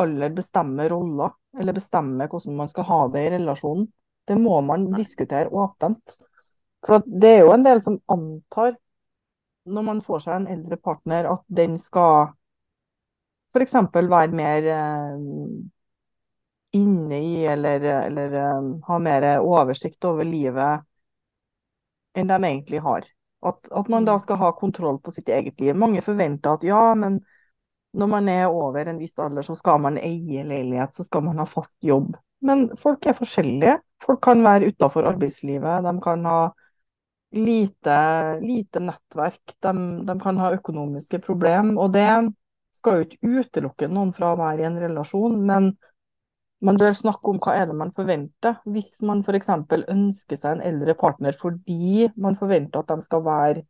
alder 0.00 0.34
bestemmer 0.34 0.90
roller, 0.90 1.34
eller 1.58 1.76
bestemmer 1.76 2.30
hvordan 2.30 2.58
man 2.58 2.70
skal 2.72 2.86
ha 2.90 3.00
det 3.14 3.24
i 3.26 3.32
relasjonen. 3.36 3.88
Det 4.26 4.36
må 4.38 4.60
man 4.62 4.90
diskutere 4.94 5.50
åpent. 5.50 6.14
For 6.86 7.02
det 7.06 7.32
er 7.36 7.42
jo 7.44 7.54
en 7.54 7.66
del 7.66 7.82
som 7.84 7.98
antar 8.10 8.76
når 9.70 9.84
man 9.86 10.00
får 10.02 10.22
seg 10.24 10.36
en 10.36 10.52
eldre 10.54 10.78
partner, 10.80 11.26
at 11.28 11.42
den 11.46 11.76
skal 11.78 12.30
f.eks. 13.54 13.74
være 13.92 14.32
mer 14.34 14.68
eh, 14.72 15.24
inne 16.78 17.18
i 17.26 17.34
eller, 17.50 17.84
eller 18.06 18.38
eh, 18.40 18.70
ha 18.86 18.98
mer 19.02 19.26
oversikt 19.42 20.06
over 20.08 20.26
livet 20.26 20.86
enn 22.16 22.30
de 22.30 22.38
egentlig 22.38 22.80
har. 22.84 23.06
At, 23.46 23.68
at, 23.72 23.88
man 23.88 24.04
da 24.04 24.18
mm. 24.18 24.24
skal 24.24 24.40
ha 24.40 24.52
kontroll 24.56 24.98
på 25.00 25.12
sitt 25.14 25.28
eget 25.28 25.60
liv. 25.60 25.76
Mange 25.76 26.02
forventer 26.04 26.58
at 26.58 26.64
ja, 26.66 26.82
men 26.94 27.20
når 27.96 28.06
man 28.06 28.28
er 28.28 28.46
over 28.46 28.86
en 28.86 29.00
viss 29.00 29.18
alder, 29.18 29.42
så 29.46 29.56
skal 29.58 29.80
man 29.82 29.98
eie 29.98 30.44
leilighet, 30.46 30.94
så 30.94 31.04
skal 31.06 31.24
man 31.26 31.40
ha 31.42 31.46
fast 31.48 31.74
jobb. 31.84 32.14
Men 32.44 32.68
folk 32.78 33.06
er 33.06 33.16
forskjellige. 33.16 33.78
Folk 34.04 34.20
kan 34.24 34.44
være 34.44 34.70
utafor 34.72 35.08
arbeidslivet. 35.10 35.84
De 35.84 35.94
kan 36.04 36.24
ha 36.28 36.40
lite, 37.36 37.96
lite 38.40 38.80
nettverk. 38.84 39.56
De, 39.60 39.72
de, 40.06 40.16
kan 40.20 40.38
ha 40.40 40.52
økonomiske 40.56 41.20
problemer. 41.24 41.76
Og 41.80 41.92
det 41.96 42.08
skal 42.76 43.00
jo 43.00 43.08
ikke 43.08 43.40
utelukke 43.40 43.90
noen 43.90 44.14
fra 44.16 44.32
å 44.32 44.40
være 44.40 44.64
i 44.64 44.68
en 44.68 44.78
relasjon, 44.80 45.36
men 45.46 45.72
man 46.66 46.76
bør 46.80 46.92
snakke 46.96 47.32
om 47.32 47.38
hva 47.40 47.54
er 47.56 47.68
det 47.70 47.76
man 47.76 47.92
forventer. 47.96 48.58
Hvis 48.68 48.98
man 49.06 49.22
f.eks. 49.24 49.48
ønsker 49.94 50.40
seg 50.40 50.58
en 50.58 50.64
eldre 50.70 50.94
partner 50.98 51.36
fordi 51.40 52.08
man 52.20 52.36
forventer 52.40 52.82
at 52.82 52.92
de 52.92 53.06
skal 53.06 53.24
være, 53.24 53.64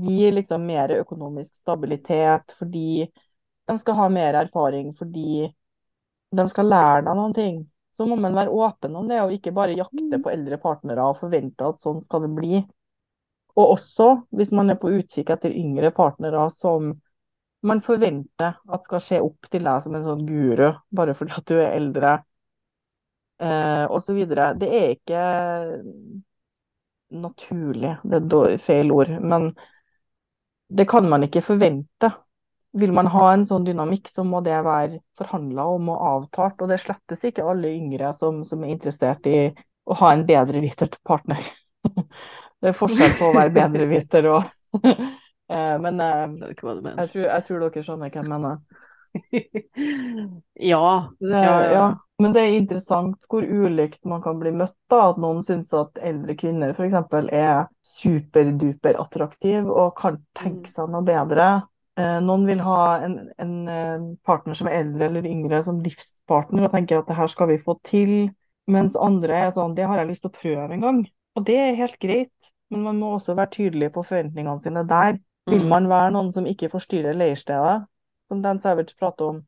gi 0.00 0.30
liksom 0.32 0.64
mer 0.64 0.94
økonomisk 1.00 1.58
stabilitet, 1.60 2.54
fordi 2.58 3.04
de 3.68 3.76
skal 3.80 3.98
ha 3.98 4.08
mer 4.12 4.38
erfaring, 4.44 4.94
fordi 4.96 5.48
de 6.34 6.46
skal 6.50 6.70
lære 6.70 7.04
deg 7.06 7.18
noen 7.18 7.34
ting, 7.36 7.58
så 7.94 8.06
må 8.08 8.16
man 8.18 8.34
være 8.34 8.50
åpen 8.50 8.96
om 8.98 9.10
det, 9.10 9.20
og 9.22 9.34
ikke 9.34 9.52
bare 9.54 9.76
jakte 9.78 10.18
på 10.22 10.32
eldre 10.32 10.58
partnere 10.62 11.04
og 11.10 11.20
forvente 11.20 11.66
at 11.68 11.82
sånn 11.82 12.00
skal 12.06 12.24
det 12.26 12.32
bli. 12.38 12.62
Og 13.54 13.76
også 13.76 14.08
hvis 14.34 14.50
man 14.56 14.72
er 14.72 14.80
på 14.80 14.90
utkikk 14.96 15.30
etter 15.30 15.54
yngre 15.54 15.92
partnere 15.94 16.48
som 16.56 16.94
man 17.64 17.80
forventer 17.84 18.58
at 18.76 18.86
skal 18.86 19.02
se 19.02 19.20
opp 19.24 19.48
til 19.50 19.64
deg 19.66 19.84
som 19.84 19.96
en 19.96 20.06
sånn 20.06 20.24
guru, 20.28 20.70
bare 20.94 21.14
fordi 21.18 21.36
at 21.38 21.46
du 21.48 21.54
er 21.58 21.76
eldre, 21.76 22.16
eh, 23.40 23.84
osv. 23.88 24.20
Det 24.60 24.68
er 24.68 24.90
ikke 24.94 25.22
naturlig, 27.14 27.96
det 28.04 28.20
er 28.20 28.60
feil 28.62 28.92
ord, 28.92 29.12
men 29.22 29.52
det 30.74 30.88
kan 30.90 31.08
man 31.08 31.26
ikke 31.26 31.44
forvente 31.44 32.10
vil 32.74 32.92
man 32.94 33.06
ha 33.06 33.26
en 33.32 33.44
sånn 33.46 33.66
dynamikk, 33.66 34.08
så 34.10 34.24
må 34.26 34.40
det 34.42 34.56
være 34.66 34.98
forhandla 35.18 35.66
om 35.76 35.92
og 35.94 36.06
avtalt. 36.08 36.62
Og 36.62 36.72
det 36.72 36.80
slettes 36.82 37.22
ikke 37.28 37.46
alle 37.46 37.70
yngre 37.70 38.10
som, 38.18 38.42
som, 38.48 38.64
er 38.64 38.74
interessert 38.74 39.28
i 39.30 39.52
å 39.86 39.98
ha 40.00 40.10
en 40.14 40.24
bedre 40.26 40.62
hvitert 40.64 40.98
partner. 41.06 41.38
det 42.60 42.72
er 42.72 42.78
forskjell 42.78 43.14
på 43.20 43.30
å 43.30 43.36
være 43.36 43.54
bedreviter 43.54 44.26
og 44.32 44.82
eh, 45.52 45.76
Men 45.80 46.00
eh, 46.00 46.24
jeg 46.48 46.56
tror, 46.62 46.82
jeg 47.28 47.44
tror, 47.48 47.64
dere 47.66 47.84
skjønner 47.84 48.10
hva 48.10 48.22
jeg 48.22 48.32
mener. 48.32 48.58
ja. 50.72 50.86
Det, 51.20 51.44
ja. 51.74 51.86
Men 52.22 52.34
det 52.34 52.42
er 52.42 52.56
interessant 52.56 53.26
hvor 53.30 53.42
ulikt 53.42 54.04
man 54.06 54.22
kan 54.22 54.38
bli 54.40 54.52
møtt. 54.54 54.76
da, 54.90 55.10
At 55.10 55.20
noen 55.22 55.42
syns 55.46 55.72
at 55.74 55.98
eldre 56.02 56.36
kvinner 56.38 56.74
f.eks. 56.74 56.96
er 57.34 57.66
superduper 57.84 58.98
attraktive 59.02 59.70
og 59.70 59.94
kan 59.98 60.20
tenke 60.38 60.70
seg 60.70 60.92
noe 60.92 61.04
bedre. 61.06 61.48
Eh, 61.98 62.16
noen 62.26 62.46
vil 62.48 62.62
ha 62.66 62.78
en, 63.06 63.18
en, 63.38 63.52
eh, 63.70 64.06
partner 64.26 64.58
som 64.58 64.70
er 64.70 64.80
eldre 64.80 65.06
eller 65.06 65.26
yngre 65.30 65.60
som 65.62 65.82
livspartner 65.82 66.66
og 66.66 66.72
tenker 66.74 66.98
at 66.98 67.10
det 67.10 67.18
her 67.18 67.30
skal 67.30 67.52
vi 67.52 67.60
få 67.62 67.76
til. 67.86 68.14
Mens 68.70 68.96
andre 68.96 69.44
er 69.44 69.52
sånn 69.54 69.76
det 69.76 69.86
har 69.86 70.00
jeg 70.00 70.10
lyst 70.10 70.24
til 70.24 70.32
å 70.32 70.38
prøve 70.38 70.74
en 70.74 70.86
gang. 70.86 71.04
Og 71.34 71.46
det 71.46 71.58
er 71.60 71.78
helt 71.78 71.98
greit, 72.02 72.50
men 72.72 72.82
man 72.86 72.98
må 72.98 73.14
også 73.14 73.36
være 73.38 73.52
tydelig 73.58 73.92
på 73.94 74.06
forventningene 74.06 74.62
sine 74.64 74.84
der. 74.90 75.18
Vil 75.50 75.60
Mm. 75.62 75.68
man 75.68 75.88
være 75.88 76.10
noen 76.14 76.32
som 76.32 76.46
ikke 76.46 76.70
forstyrrer 76.72 77.16
leirstedet, 77.16 77.84
som 78.28 78.42
Dan 78.42 78.60
Savage 78.60 78.96
prater 78.98 79.24
om, 79.24 79.42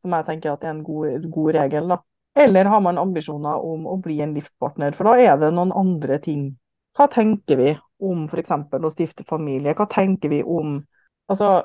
som 0.00 0.14
jeg 0.14 0.26
tenker 0.26 0.52
at 0.52 0.64
er 0.64 0.70
en 0.70 0.84
god, 0.84 1.26
god 1.30 1.54
regel, 1.54 1.88
da. 1.88 1.98
Eller 2.38 2.64
har 2.70 2.80
man 2.80 2.98
ambisjoner 2.98 3.58
om 3.66 3.86
å 3.90 3.96
bli 4.02 4.20
en 4.22 4.34
livspartner, 4.34 4.94
for 4.94 5.10
da 5.10 5.16
er 5.18 5.36
det 5.40 5.50
noen 5.54 5.72
andre 5.74 6.18
ting. 6.22 6.56
Hva 6.96 7.08
tenker 7.10 7.56
vi 7.58 7.72
om 8.00 8.28
f.eks. 8.30 8.50
å 8.50 8.90
stifte 8.94 9.24
familie? 9.26 9.74
Hva 9.74 9.86
tenker 9.90 10.28
vi 10.28 10.42
om 10.42 10.80
Altså, 11.30 11.62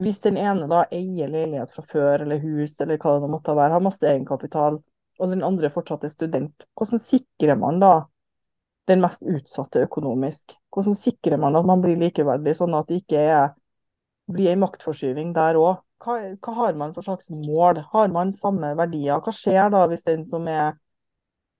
hvis 0.00 0.20
den 0.24 0.36
ene 0.40 0.64
da 0.68 0.86
eier 0.90 1.28
leilighet 1.28 1.72
fra 1.74 1.82
før, 1.84 2.22
eller 2.24 2.38
hus, 2.40 2.78
eller 2.80 2.96
hva 2.96 3.18
det 3.20 3.28
måtte 3.28 3.52
være, 3.56 3.74
har 3.76 3.82
masse 3.84 4.06
egenkapital, 4.08 4.78
og 5.20 5.28
den 5.30 5.44
andre 5.44 5.68
fortsatt 5.70 6.04
er 6.04 6.12
student, 6.12 6.64
hvordan 6.74 7.02
sikrer 7.02 7.58
man 7.60 7.80
da 7.82 7.90
den 8.90 9.02
mest 9.04 9.22
utsatte 9.22 9.84
økonomisk? 9.86 10.54
Hvordan 10.74 10.96
sikrer 10.98 11.40
man 11.40 11.56
at 11.56 11.66
man 11.68 11.82
blir 11.84 11.98
likeverdig, 12.00 12.56
sånn 12.58 12.76
at 12.76 12.88
det 12.90 13.02
ikke 13.02 13.20
er, 13.20 13.50
blir 14.30 14.52
en 14.52 14.62
maktforskyving 14.64 15.32
der 15.36 15.58
òg? 15.60 15.82
Hva, 16.04 16.18
hva 16.44 16.54
har 16.58 16.78
man 16.80 16.92
for 16.96 17.06
slags 17.06 17.30
mål? 17.32 17.80
Har 17.92 18.10
man 18.12 18.34
samme 18.36 18.74
verdier? 18.76 19.22
Hva 19.24 19.32
skjer 19.32 19.70
da 19.72 19.86
hvis 19.88 20.06
er 20.08 20.80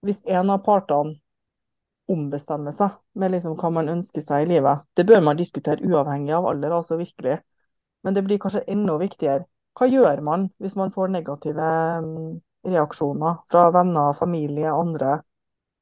Hvis 0.04 0.20
en 0.26 0.50
av 0.52 0.60
partene 0.64 1.16
ombestemmer 2.12 2.74
seg 2.76 2.98
med 3.16 3.32
liksom 3.32 3.54
hva 3.56 3.70
man 3.72 3.88
ønsker 3.88 4.20
seg 4.20 4.44
i 4.44 4.48
livet? 4.50 4.84
Det 4.96 5.06
bør 5.08 5.22
man 5.24 5.38
diskutere 5.38 5.80
uavhengig 5.80 6.34
av 6.36 6.46
alder, 6.46 6.74
altså 6.76 6.98
virkelig. 7.00 7.38
Men 8.04 8.14
det 8.14 8.24
blir 8.26 8.38
kanskje 8.38 8.66
enda 8.68 8.98
viktigere. 9.00 9.46
Hva 9.74 9.88
gjør 9.88 10.20
man 10.20 10.50
hvis 10.60 10.76
man 10.76 10.92
får 10.92 11.08
negative 11.14 11.70
reaksjoner 12.68 13.40
fra 13.50 13.70
venner, 13.72 14.12
familie, 14.18 14.68
andre, 14.68 15.22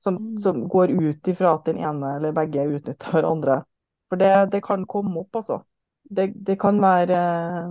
som, 0.03 0.19
Mm. 0.19 0.39
som 0.43 0.63
går 0.69 0.91
ut 0.91 1.29
ifra 1.29 1.55
at 1.57 1.69
den 1.69 1.79
ene 1.79 2.17
eller 2.17 2.35
begge 2.37 2.65
utnytter 2.77 3.15
hverandre? 3.15 3.63
For 4.11 4.21
det, 4.21 4.33
det 4.53 4.63
kan 4.65 4.87
komme 4.87 5.23
opp, 5.23 5.37
altså. 5.41 5.63
Det, 6.03 6.33
det 6.47 6.59
kan 6.61 6.81
være 6.83 7.19
eh, 7.19 7.71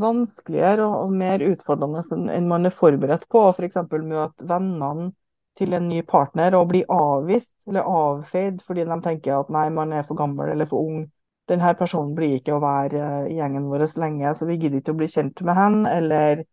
vanskeligere 0.00 0.84
og, 0.86 0.94
og 1.06 1.12
mer 1.22 1.42
utfordrende 1.46 2.02
enn 2.14 2.30
enn 2.36 2.48
man 2.50 2.66
er 2.68 2.74
forberedt 2.74 3.28
på. 3.32 3.42
F.eks. 3.54 3.78
møte 4.10 4.48
vennene 4.50 5.10
til 5.58 5.74
en 5.76 5.86
ny 5.88 6.00
partner 6.06 6.56
og 6.58 6.68
bli 6.72 6.82
avvist 6.90 7.54
eller 7.70 7.86
avfeid 7.86 8.62
fordi 8.66 8.84
de 8.88 8.96
tenker 9.04 9.36
at 9.38 9.52
nei, 9.54 9.68
man 9.70 9.92
er 9.94 10.02
for 10.06 10.18
gammel 10.18 10.50
eller 10.50 10.66
for 10.70 10.82
ung. 10.88 11.04
Denne 11.50 11.74
personen 11.78 12.14
blir 12.16 12.38
ikke 12.38 12.56
å 12.56 12.62
være 12.64 13.00
eh, 13.04 13.30
i 13.34 13.38
gjengen 13.38 13.68
vår 13.70 13.86
lenge, 14.00 14.34
så 14.34 14.48
vi 14.48 14.58
gidder 14.58 14.80
ikke 14.80 14.94
å 14.96 15.00
bli 15.02 15.10
kjent 15.12 15.42
med 15.46 15.58
henne. 15.58 15.94
Eller 15.98 16.44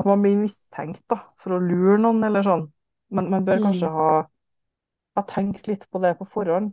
at 0.00 0.06
man 0.08 0.22
blir 0.24 0.38
mistenkt 0.40 1.02
da, 1.12 1.20
for 1.42 1.56
å 1.56 1.62
lure 1.62 1.98
noen, 2.00 2.22
eller 2.26 2.46
sånn. 2.46 2.66
Men 3.10 3.30
man 3.30 3.44
bør 3.44 3.58
Mm. 3.58 3.64
kanskje 3.66 3.88
ha, 3.96 4.08
ha 5.18 5.22
tenkt 5.32 5.66
litt 5.70 5.86
på 5.90 5.98
det 6.04 6.14
på 6.18 6.26
forhånd. 6.34 6.72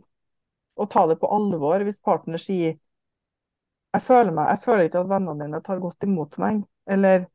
Og 0.76 0.90
ta 0.90 1.06
det 1.10 1.18
på 1.20 1.30
alvor 1.38 1.84
hvis 1.86 2.00
partner 2.10 2.38
sier 2.38 2.78
jeg 3.96 4.02
føler, 4.04 4.30
meg, 4.36 4.48
jeg 4.52 4.62
føler 4.64 4.86
ikke 4.88 5.00
at 5.02 5.10
vennene 5.10 5.44
dine 5.44 5.60
tar 5.66 5.80
godt 5.82 6.04
imot 6.06 6.36
meg. 6.44 6.62
Eller 6.96 7.26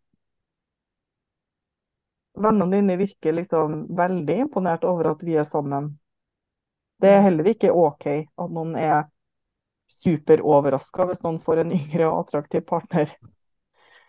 vennene 2.45 2.75
dine 2.77 2.97
virker 2.99 3.33
liksom 3.33 3.79
veldig 3.97 4.35
imponert 4.45 4.83
over 4.83 5.11
at 5.13 5.23
vi 5.25 5.35
er 5.35 5.43
sammen. 5.49 5.89
Det 7.01 7.09
er 7.13 7.21
heller 7.25 7.49
ikke 7.51 7.71
OK 7.81 8.05
at 8.13 8.53
noen 8.55 8.75
er 8.81 9.03
superoverraska 9.97 11.07
hvis 11.11 11.23
noen 11.25 11.39
får 11.47 11.63
en 11.65 11.75
yngre 11.79 12.09
og 12.09 12.23
attraktiv 12.23 12.65
partner. 12.73 13.13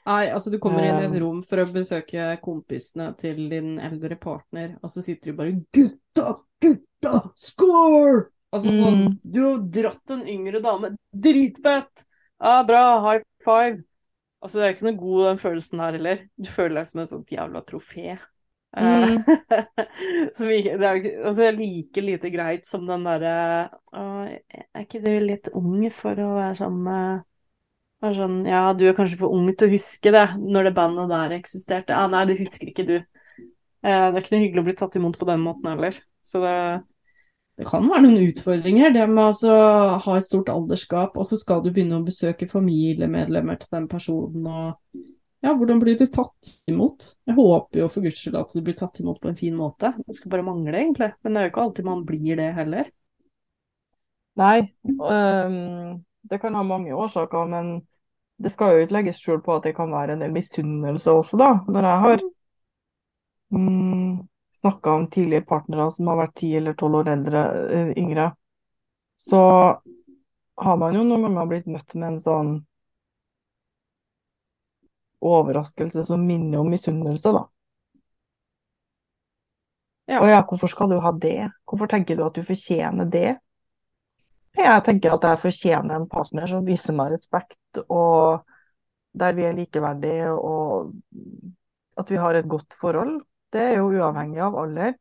Nei, 0.04 0.28
altså 0.30 0.50
du 0.52 0.58
kommer 0.60 0.84
inn 0.84 0.98
i 1.00 1.06
et 1.06 1.14
Um, 1.14 1.20
rom 1.22 1.38
for 1.48 1.62
å 1.62 1.68
besøke 1.72 2.34
kompisene 2.44 3.06
til 3.16 3.46
din 3.48 3.78
eldre 3.80 4.18
partner, 4.20 4.74
og 4.82 4.92
så 4.92 5.02
sitter 5.04 5.32
du 5.32 5.38
bare 5.38 5.54
'Gutta, 5.72 6.34
gutta, 6.60 7.14
score!' 7.36 8.28
Altså 8.54 8.70
sånn 8.70 9.00
Mm. 9.08 9.16
Du 9.24 9.40
har 9.42 9.62
dratt 9.78 10.10
en 10.14 10.26
yngre 10.28 10.60
dame. 10.62 10.92
Dritfett! 11.10 12.04
Ja, 12.38 12.62
bra, 12.68 12.84
high 13.02 13.24
five. 13.44 13.82
Altså, 14.44 14.60
det 14.60 14.66
er 14.66 14.74
ikke 14.74 14.86
noe 14.90 15.00
god 15.00 15.24
den 15.30 15.38
følelsen 15.40 15.80
her 15.80 15.96
heller. 15.96 16.22
Du 16.36 16.48
føler 16.52 16.76
deg 16.78 16.86
som 16.90 17.00
en 17.00 17.06
sånt 17.10 17.32
jævla 17.34 17.64
trofé. 17.66 18.14
Eh, 18.14 18.20
Mm. 18.76 19.18
som 20.36 20.50
ikke, 20.50 20.76
det 20.78 20.88
er, 20.88 21.26
altså, 21.26 21.50
like 21.56 22.02
lite 22.02 22.30
greit 22.34 22.66
som 22.66 22.86
den 22.86 23.04
derre 23.06 23.34
«Å, 23.94 24.02
Er 24.74 24.82
ikke 24.84 25.00
du 25.04 25.12
litt 25.22 25.48
ung 25.54 25.88
for 25.94 26.18
å 26.18 26.34
være 26.34 26.56
sammen 26.58 26.82
med 26.88 27.22
være 28.04 28.18
sånn, 28.18 28.38
ja, 28.48 28.62
du 28.76 28.86
er 28.88 28.96
kanskje 28.96 29.18
for 29.20 29.34
ung 29.34 29.50
til 29.52 29.68
å 29.68 29.74
huske 29.74 30.12
det, 30.14 30.24
når 30.40 30.68
det 30.68 30.74
bandet 30.76 31.12
der 31.12 31.36
eksisterte. 31.38 31.96
Ja, 31.96 32.08
nei, 32.12 32.24
det 32.30 32.38
husker 32.38 32.70
ikke 32.70 32.86
du. 32.88 32.96
Eh, 32.98 33.04
det 33.84 34.16
er 34.16 34.20
ikke 34.22 34.34
noe 34.36 34.44
hyggelig 34.44 34.64
å 34.64 34.68
bli 34.68 34.76
tatt 34.80 34.98
imot 35.00 35.18
på 35.20 35.28
den 35.28 35.42
måten 35.44 35.72
heller. 35.72 35.98
Så 36.24 36.40
det, 36.44 36.54
det 37.60 37.66
kan 37.68 37.84
være 37.90 38.06
noen 38.06 38.30
utfordringer, 38.30 38.94
det 38.94 39.08
med 39.10 39.24
altså 39.26 39.56
ha 40.04 40.16
et 40.18 40.28
stort 40.28 40.48
aldersgap, 40.52 41.18
og 41.18 41.28
så 41.28 41.38
skal 41.40 41.60
du 41.64 41.68
begynne 41.70 42.00
å 42.00 42.06
besøke 42.06 42.48
familiemedlemmer 42.50 43.60
til 43.60 43.76
den 43.76 43.90
personen, 43.90 44.48
og 44.48 45.04
ja, 45.44 45.52
hvordan 45.52 45.80
blir 45.82 45.98
du 46.00 46.06
tatt 46.08 46.48
imot? 46.72 47.04
Jeg 47.28 47.36
håper 47.36 47.82
jo 47.82 47.90
for 47.92 48.06
guds 48.06 48.22
skyld 48.22 48.38
at 48.40 48.52
du 48.56 48.62
blir 48.64 48.76
tatt 48.78 48.96
imot 49.02 49.18
på 49.20 49.28
en 49.28 49.36
fin 49.36 49.52
måte. 49.52 49.90
Det 50.06 50.16
skal 50.16 50.32
bare 50.32 50.46
mangle, 50.46 50.72
egentlig. 50.72 51.10
Men 51.20 51.34
det 51.34 51.40
er 51.40 51.44
jo 51.44 51.50
ikke 51.52 51.64
alltid 51.66 51.88
man 51.90 52.04
blir 52.08 52.38
det 52.40 52.46
heller. 52.56 52.88
Nei, 54.40 54.54
um, 54.88 56.00
det 56.32 56.38
kan 56.40 56.56
ha 56.56 56.62
mange 56.64 56.96
årsaker, 56.96 57.44
men 57.52 57.74
det 58.42 58.50
skal 58.50 58.74
jo 58.74 58.84
ikke 58.84 58.96
legges 58.96 59.18
skjul 59.22 59.40
på 59.44 59.56
at 59.56 59.66
det 59.66 59.74
kan 59.76 59.92
være 59.94 60.16
en 60.16 60.22
del 60.24 60.32
misunnelse 60.34 61.10
også, 61.10 61.38
da. 61.40 61.50
Når 61.70 61.88
jeg 61.88 62.00
har 62.04 62.22
mm, 63.54 64.14
snakka 64.60 64.90
om 64.90 65.06
tidligere 65.10 65.46
partnere 65.48 65.90
som 65.94 66.10
har 66.10 66.20
vært 66.24 66.36
ti 66.40 66.54
eller 66.58 66.74
tolv 66.78 67.02
år 67.02 67.12
eldre, 67.14 67.44
øh, 67.78 67.92
yngre, 67.96 68.30
så 69.16 69.40
har 70.56 70.76
man 70.76 70.94
jo 70.94 71.02
noen 71.06 71.28
ganger 71.28 71.50
blitt 71.50 71.66
møtt 71.70 71.94
med 71.94 72.08
en 72.08 72.22
sånn 72.22 72.54
overraskelse 75.24 76.04
som 76.04 76.26
minner 76.26 76.60
om 76.60 76.70
misunnelse, 76.70 77.32
da. 77.32 77.46
Ja. 80.10 80.20
Og 80.20 80.28
ja, 80.28 80.42
hvorfor 80.44 80.68
skal 80.68 80.90
du 80.90 80.98
ha 81.00 81.14
det? 81.16 81.48
Hvorfor 81.64 81.88
tenker 81.88 82.18
du 82.18 82.26
at 82.26 82.36
du 82.36 82.44
fortjener 82.44 83.08
det? 83.08 83.38
Jeg 84.54 84.82
tenker 84.86 85.14
at 85.16 85.24
jeg 85.26 85.42
fortjener 85.42 85.96
en 85.96 86.08
partner 86.10 86.46
som 86.50 86.66
viser 86.66 86.94
meg 86.94 87.14
respekt, 87.14 87.80
og 87.88 88.44
der 89.18 89.34
vi 89.34 89.46
er 89.48 89.56
likeverdige, 89.56 90.30
og 90.30 90.92
at 91.98 92.10
vi 92.10 92.18
har 92.18 92.38
et 92.38 92.48
godt 92.50 92.76
forhold. 92.80 93.16
Det 93.54 93.62
er 93.62 93.76
jo 93.78 93.90
uavhengig 93.90 94.42
av 94.42 94.56
alder. 94.58 94.94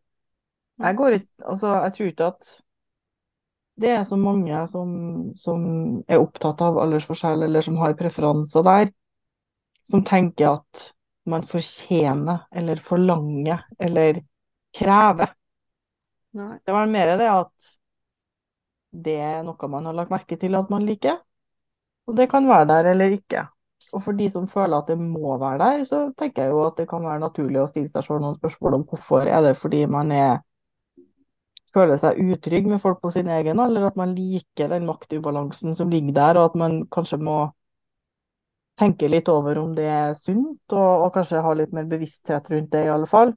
Jeg 0.83 0.97
går 0.97 1.17
ikke, 1.19 1.31
altså, 1.45 1.73
jeg 1.85 1.93
tror 1.95 2.11
ikke 2.11 2.29
at 2.33 2.49
det 3.83 3.89
er 3.89 4.03
så 4.05 4.17
mange 4.21 4.57
som, 4.69 4.89
som 5.41 5.63
er 6.07 6.21
opptatt 6.21 6.61
av 6.61 6.77
aldersforskjell, 6.81 7.45
eller 7.45 7.65
som 7.65 7.77
har 7.81 7.95
preferanser 7.97 8.65
der, 8.65 8.91
som 9.85 10.03
tenker 10.05 10.59
at 10.59 10.89
man 11.29 11.45
fortjener, 11.47 12.43
eller 12.53 12.81
forlanger, 12.83 13.63
eller 13.81 14.19
krever. 14.75 15.33
Nei. 16.37 16.57
Det 16.65 16.73
var 16.73 16.89
mer 16.89 17.13
det 17.17 17.29
at 17.29 17.73
det 18.93 19.17
er 19.19 19.41
noe 19.45 19.69
man 19.69 19.89
har 19.89 19.97
lagt 19.97 20.13
merke 20.13 20.37
til 20.39 20.55
at 20.55 20.69
man 20.73 20.85
liker, 20.85 21.17
og 22.07 22.17
det 22.17 22.29
kan 22.31 22.47
være 22.47 22.69
der 22.69 22.91
eller 22.93 23.15
ikke. 23.17 23.47
Og 23.91 24.03
for 24.03 24.15
de 24.15 24.29
som 24.31 24.47
føler 24.47 24.77
at 24.77 24.87
det 24.87 24.97
må 24.99 25.37
være 25.37 25.59
der, 25.59 25.83
så 25.87 25.99
tenker 26.17 26.43
jeg 26.45 26.53
jo 26.53 26.63
at 26.65 26.77
det 26.79 26.87
kan 26.89 27.03
være 27.03 27.19
naturlig 27.23 27.61
å 27.61 27.67
stille 27.67 27.91
seg 27.91 28.05
selv 28.05 28.23
noen 28.23 28.37
spørsmål 28.39 28.77
om 28.79 28.85
hvorfor. 28.87 29.27
Er 29.27 29.43
det 29.43 29.57
fordi 29.59 29.83
man 29.91 30.11
er, 30.15 30.37
føler 31.75 31.99
seg 31.99 32.21
utrygg 32.23 32.69
med 32.69 32.81
folk 32.83 33.01
på 33.03 33.11
sin 33.11 33.31
egen 33.33 33.59
eller 33.59 33.89
at 33.89 33.99
man 33.99 34.15
liker 34.15 34.71
den 34.71 34.87
maktubalansen 34.87 35.75
som 35.75 35.91
ligger 35.91 36.15
der, 36.15 36.39
og 36.39 36.51
at 36.51 36.57
man 36.63 36.79
kanskje 36.93 37.19
må 37.19 37.37
tenke 38.79 39.09
litt 39.11 39.29
over 39.29 39.59
om 39.61 39.75
det 39.77 39.85
er 39.89 40.15
sunt, 40.17 40.61
og, 40.71 41.05
og 41.05 41.13
kanskje 41.17 41.43
ha 41.45 41.53
litt 41.57 41.73
mer 41.75 41.89
bevissthet 41.89 42.49
rundt 42.53 42.71
det, 42.73 42.85
i 42.87 42.93
alle 42.93 43.09
fall. 43.09 43.35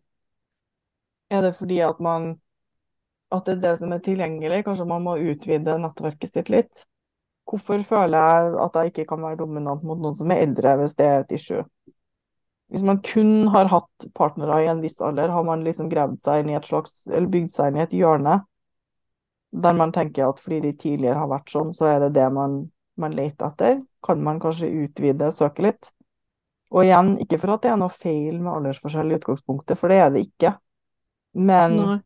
Er 1.31 1.43
det 1.43 1.57
fordi 1.59 1.81
at 1.83 1.99
man 2.01 2.37
at 3.35 3.47
det 3.47 3.57
er 3.57 3.63
det 3.63 3.73
som 3.81 3.95
er 3.95 4.03
tilgjengelig. 4.05 4.63
Kanskje 4.67 4.87
man 4.89 5.05
må 5.07 5.17
utvide 5.19 5.79
nettverket 5.83 6.33
sitt 6.33 6.51
litt. 6.53 6.85
Hvorfor 7.47 7.83
føler 7.87 8.19
jeg 8.19 8.55
at 8.65 8.77
jeg 8.79 8.93
ikke 8.93 9.07
kan 9.13 9.23
være 9.23 9.41
dominant 9.43 9.85
mot 9.87 10.01
noen 10.03 10.17
som 10.19 10.31
er 10.35 10.43
eldre, 10.47 10.77
hvis 10.81 10.97
det 10.99 11.07
er 11.07 11.23
et 11.23 11.35
issue? 11.39 11.63
Hvis 12.75 12.83
man 12.83 12.99
kun 13.07 13.47
har 13.55 13.71
hatt 13.71 14.09
partnere 14.19 14.65
i 14.65 14.71
en 14.71 14.83
viss 14.83 14.99
alder, 15.05 15.31
har 15.31 15.45
man 15.47 15.63
liksom 15.63 15.91
gravd 15.93 16.19
seg 16.25 16.43
inn 16.43 16.51
i 16.51 16.57
et 16.59 16.67
slags, 16.67 17.05
eller 17.07 17.31
bygd 17.31 17.53
seg 17.55 17.71
inn 17.71 17.79
i 17.79 17.85
et 17.85 17.95
hjørne 17.95 18.41
der 19.57 19.73
man 19.73 19.93
tenker 19.93 20.27
at 20.27 20.41
fordi 20.43 20.61
de 20.61 20.73
tidligere 20.77 21.21
har 21.21 21.31
vært 21.31 21.53
sånn, 21.53 21.71
så 21.75 21.87
er 21.89 22.01
det 22.05 22.15
det 22.19 22.27
man, 22.35 22.59
man 23.01 23.15
leter 23.17 23.49
etter. 23.49 23.79
Kan 24.05 24.25
man 24.27 24.41
kanskje 24.43 24.69
utvide, 24.85 25.31
søke 25.33 25.65
litt? 25.65 25.93
Og 26.75 26.83
igjen, 26.85 27.15
ikke 27.23 27.39
for 27.41 27.55
at 27.55 27.63
det 27.65 27.71
er 27.73 27.79
noe 27.81 27.95
feil 27.95 28.41
med 28.41 28.53
aldersforskjell 28.53 29.15
i 29.15 29.19
utgangspunktet, 29.21 29.79
for 29.79 29.93
det 29.93 30.01
er 30.03 30.13
det 30.13 30.27
ikke. 30.27 30.57
Men 31.39 31.79
Nei. 31.79 31.97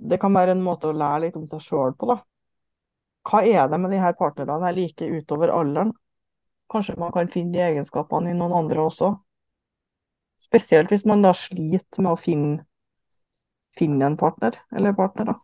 Det 0.00 0.18
kan 0.20 0.34
være 0.34 0.56
en 0.56 0.64
måte 0.64 0.90
å 0.90 0.96
lære 0.96 1.26
litt 1.26 1.38
om 1.38 1.46
seg 1.48 1.62
sjøl 1.64 1.94
på, 1.98 2.08
da. 2.10 2.20
Hva 3.28 3.42
er 3.44 3.68
det 3.68 3.78
med 3.80 3.92
de 3.92 4.00
her 4.00 4.16
partnerne 4.16 4.70
jeg 4.70 4.78
liker 4.78 5.18
utover 5.20 5.52
alderen? 5.52 5.92
Kanskje 6.72 6.96
man 7.00 7.12
kan 7.12 7.28
finne 7.28 7.52
de 7.56 7.64
egenskapene 7.66 8.32
i 8.32 8.38
noen 8.38 8.54
andre 8.62 8.86
også. 8.86 9.12
Spesielt 10.40 10.92
hvis 10.92 11.04
man 11.08 11.24
da 11.24 11.34
sliter 11.36 12.04
med 12.04 12.14
å 12.14 12.20
finne, 12.20 12.64
finne 13.76 14.08
en 14.08 14.18
partner, 14.20 14.56
eller 14.72 14.96
partner, 14.96 15.34
da. 15.34 15.36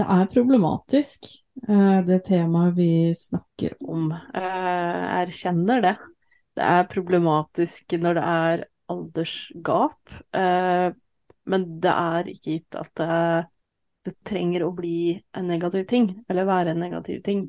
Det 0.00 0.06
er 0.08 0.30
problematisk, 0.32 1.28
eh, 1.68 1.98
det 2.06 2.22
temaet 2.24 2.78
vi 2.78 3.12
snakker 3.14 3.76
om. 3.84 4.08
Jeg 4.32 5.26
erkjenner 5.26 5.84
det. 5.84 5.96
Det 6.56 6.64
er 6.64 6.88
problematisk 6.88 7.92
når 8.00 8.16
det 8.16 8.24
er 8.30 8.64
aldersgap, 8.92 10.14
eh, 10.32 10.92
men 11.44 11.66
det 11.82 11.92
er 11.92 12.28
ikke 12.32 12.56
gitt 12.56 12.78
at 12.78 12.90
det, 13.00 13.08
det 14.08 14.14
trenger 14.28 14.66
å 14.66 14.72
bli 14.76 14.94
en 15.38 15.48
negativ 15.50 15.86
ting, 15.90 16.08
eller 16.28 16.48
være 16.48 16.74
en 16.74 16.82
negativ 16.84 17.22
ting. 17.26 17.46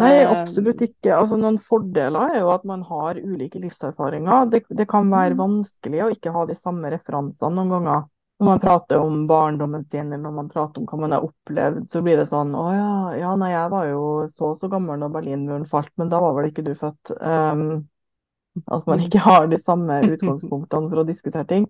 Nei, 0.00 0.22
Eh, 0.22 0.24
absolutt 0.24 0.80
ikke. 0.86 1.12
Altså, 1.14 1.36
noen 1.36 1.58
fordeler 1.60 2.32
er 2.32 2.38
jo 2.40 2.50
at 2.54 2.62
man 2.68 2.80
har 2.88 3.18
ulike 3.20 3.60
livserfaringer. 3.60 4.46
Det, 4.52 4.62
det 4.80 4.86
kan 4.88 5.10
være 5.12 5.36
Mm. 5.36 5.38
vanskelig 5.38 6.00
å 6.06 6.08
ikke 6.14 6.32
ha 6.32 6.46
de 6.48 6.56
samme 6.56 6.90
referansene 6.94 7.52
noen 7.58 7.72
ganger. 7.76 8.06
Når 8.40 8.48
man 8.48 8.62
prater 8.62 8.98
om 9.04 9.18
barndommen 9.28 9.84
sin, 9.92 10.08
eller 10.08 10.22
når 10.24 10.32
man 10.38 10.48
prater 10.50 10.80
om 10.80 10.86
hva 10.90 10.98
man 11.04 11.12
har 11.14 11.26
opplevd, 11.28 11.84
så 11.92 12.00
blir 12.02 12.16
det 12.18 12.24
sånn 12.30 12.56
Å 12.58 12.64
ja, 12.74 12.88
ja, 13.20 13.34
nei, 13.38 13.52
jeg 13.52 13.70
var 13.70 13.86
jo 13.90 14.00
så 14.32 14.48
og 14.54 14.58
så 14.64 14.70
gammel 14.72 15.04
da 15.04 15.10
Berlinmuren 15.14 15.68
falt, 15.68 15.92
men 16.00 16.10
da 16.10 16.18
var 16.24 16.34
vel 16.40 16.48
ikke 16.50 16.64
du 16.66 16.72
født. 16.74 17.12
Um, 17.20 17.84
at 18.72 18.86
man 18.90 19.00
ikke 19.04 19.22
har 19.22 19.46
de 19.52 19.58
samme 19.60 20.00
utgangspunktene 20.16 20.90
for 20.90 21.02
å 21.02 21.06
diskutere 21.08 21.46
ting. 21.52 21.68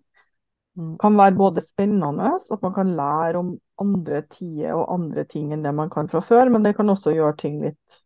Mm. 0.78 0.96
Kan 0.98 1.18
være 1.18 1.36
både 1.36 1.60
spennende, 1.60 2.30
at 2.52 2.62
man 2.62 2.74
kan 2.74 2.94
lære 2.96 3.38
om 3.38 3.50
andre 3.82 4.22
tider 4.32 4.72
og 4.72 4.94
andre 4.94 5.24
ting 5.28 5.52
enn 5.52 5.64
det 5.66 5.74
man 5.76 5.90
kan 5.92 6.08
fra 6.08 6.22
før, 6.24 6.48
men 6.48 6.64
det 6.64 6.74
kan 6.78 6.88
også 6.88 7.12
gjøre 7.12 7.36
ting 7.42 7.60
litt, 7.64 7.98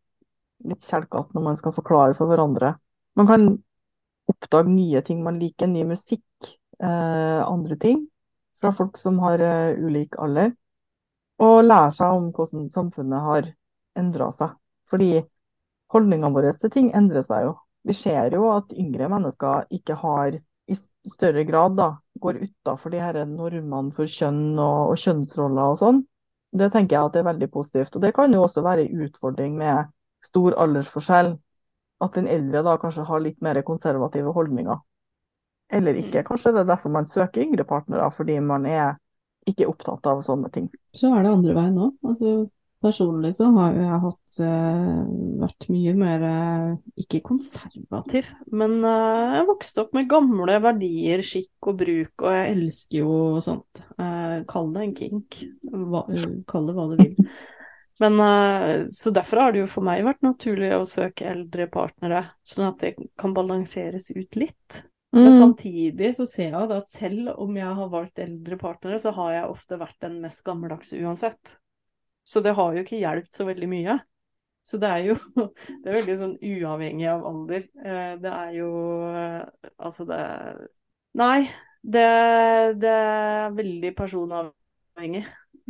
litt 0.67 0.83
kjelkete 0.83 1.37
når 1.37 1.45
man 1.45 1.61
skal 1.61 1.75
forklare 1.77 2.17
for 2.19 2.31
hverandre. 2.31 2.75
Man 3.17 3.31
kan 3.31 3.47
oppdage 4.27 4.73
nye 4.73 5.03
ting 5.07 5.23
man 5.23 5.39
liker, 5.39 5.71
ny 5.71 5.85
musikk, 5.87 6.27
eh, 6.83 7.41
andre 7.47 7.79
ting 7.79 8.07
fra 8.61 8.73
folk 8.75 8.99
som 8.99 9.21
har 9.23 9.39
eh, 9.39 9.79
ulik 9.79 10.19
alder, 10.19 10.51
og 11.39 11.63
lære 11.65 11.93
seg 11.95 12.19
om 12.19 12.31
hvordan 12.35 12.67
samfunnet 12.75 13.23
har 13.29 13.51
endra 13.97 14.33
seg. 14.35 14.57
Fordi 14.91 15.21
holdningene 15.93 16.35
våre 16.35 16.51
til 16.57 16.73
ting 16.73 16.91
endrer 16.97 17.23
seg 17.27 17.47
jo. 17.47 17.55
Vi 17.87 17.95
ser 17.95 18.35
jo 18.35 18.49
at 18.51 18.75
yngre 18.75 19.07
mennesker 19.13 19.69
ikke 19.71 19.95
har 20.01 20.35
i 20.35 20.77
større 21.13 21.45
grad 21.47 21.77
da, 21.79 21.93
går 22.21 22.41
utafor 22.43 22.93
de 22.95 23.01
her 23.03 23.19
normene 23.29 23.95
for 23.97 24.11
kjønn 24.11 24.59
og, 24.59 24.93
og 24.93 25.01
kjønnsroller 25.03 25.73
og 25.73 25.81
sånn. 25.81 26.03
Det 26.57 26.71
tenker 26.73 26.97
jeg 26.97 27.09
at 27.09 27.17
det 27.17 27.23
er 27.23 27.31
veldig 27.31 27.49
positivt. 27.53 27.97
Og 27.97 28.05
det 28.05 28.13
kan 28.17 28.33
jo 28.33 28.45
også 28.47 28.65
være 28.65 28.87
en 28.87 29.07
utfordring 29.07 29.57
med 29.61 29.91
stor 30.25 30.57
aldersforskjell. 30.65 31.35
At 32.05 32.17
den 32.19 32.29
eldre 32.29 32.61
da 32.65 32.77
kanskje 32.81 33.07
har 33.09 33.23
litt 33.25 33.41
mer 33.45 33.61
konservative 33.65 34.33
holdninger. 34.37 34.79
Eller 35.73 35.99
ikke. 35.99 36.25
Kanskje 36.27 36.53
det 36.55 36.63
er 36.63 36.71
derfor 36.71 36.93
man 36.95 37.09
søker 37.11 37.43
yngre 37.43 37.65
partnere, 37.69 38.11
fordi 38.15 38.39
man 38.41 38.67
er 38.69 38.99
ikke 39.49 39.69
opptatt 39.71 40.07
av 40.11 40.23
sånne 40.27 40.51
ting. 40.55 40.69
Så 40.95 41.11
er 41.15 41.25
det 41.25 41.33
andre 41.33 41.57
veien 41.57 41.81
òg. 41.87 41.95
Altså, 42.07 42.35
personlig 42.87 43.33
så 43.37 43.49
har 43.57 43.75
jo 43.75 43.83
jeg 43.85 44.03
hatt 44.05 44.39
eh, 44.47 45.01
vært 45.43 45.67
mye 45.75 45.95
mer 45.99 46.25
eh, 46.29 46.71
ikke 47.03 47.21
konservativ, 47.27 48.31
men 48.55 48.79
eh, 48.87 49.35
jeg 49.41 49.49
vokste 49.51 49.85
opp 49.85 49.93
med 49.99 50.09
gamle 50.11 50.57
verdier, 50.65 51.25
skikk 51.27 51.71
og 51.73 51.79
bruk, 51.83 52.15
og 52.23 52.33
jeg 52.33 52.55
elsker 52.55 53.03
jo 53.03 53.19
sånt. 53.45 53.85
Kall 54.49 54.73
det 54.75 54.87
en 54.87 54.97
kink, 55.03 55.43
kall 56.49 56.71
det 56.71 56.77
hva 56.79 56.89
du 56.93 56.97
vil. 57.03 57.15
Men 58.03 58.21
Så 58.93 59.09
derfor 59.17 59.41
har 59.41 59.55
det 59.55 59.63
jo 59.63 59.69
for 59.73 59.87
meg 59.87 60.03
vært 60.05 60.21
naturlig 60.27 60.69
å 60.77 60.83
søke 60.85 61.31
eldre 61.31 61.65
partnere, 61.73 62.27
sånn 62.45 62.67
at 62.69 62.83
det 62.85 62.91
kan 63.17 63.33
balanseres 63.37 64.11
ut 64.13 64.37
litt. 64.37 64.83
Men 65.17 65.33
Mm. 65.33 65.39
samtidig 65.39 66.11
så 66.19 66.27
ser 66.29 66.51
jeg 66.51 66.73
at 66.77 66.89
selv 66.89 67.31
om 67.41 67.57
jeg 67.57 67.75
har 67.79 67.89
valgt 67.89 68.19
eldre 68.21 68.59
partnere, 68.61 68.99
så 69.01 69.15
har 69.17 69.33
jeg 69.33 69.49
ofte 69.49 69.79
vært 69.81 69.97
den 70.05 70.19
mest 70.21 70.43
gammeldagse 70.45 70.99
uansett. 71.01 71.55
Så 72.27 72.43
det 72.43 72.57
har 72.59 72.75
jo 72.75 72.83
ikke 72.83 73.01
hjulpet 73.01 73.39
så 73.39 73.47
veldig 73.47 73.69
mye. 73.71 73.97
Så 74.67 74.81
det 74.83 74.91
er 74.91 75.05
jo 75.11 75.15
det 75.83 75.91
er 75.91 75.99
veldig 76.01 76.17
sånn 76.23 76.35
uavhengig 76.43 77.07
av 77.13 77.25
alder. 77.29 77.69
Eh, 77.85 78.13
Det 78.23 78.33
er 78.33 78.53
jo 78.59 78.71
eh, 79.13 79.71
Altså, 79.79 80.07
det 80.09 80.21
Nei, 81.17 81.47
det, 81.81 82.07
det 82.83 82.93
er 82.93 83.55
veldig 83.57 83.93
personavhengig. 83.97 85.23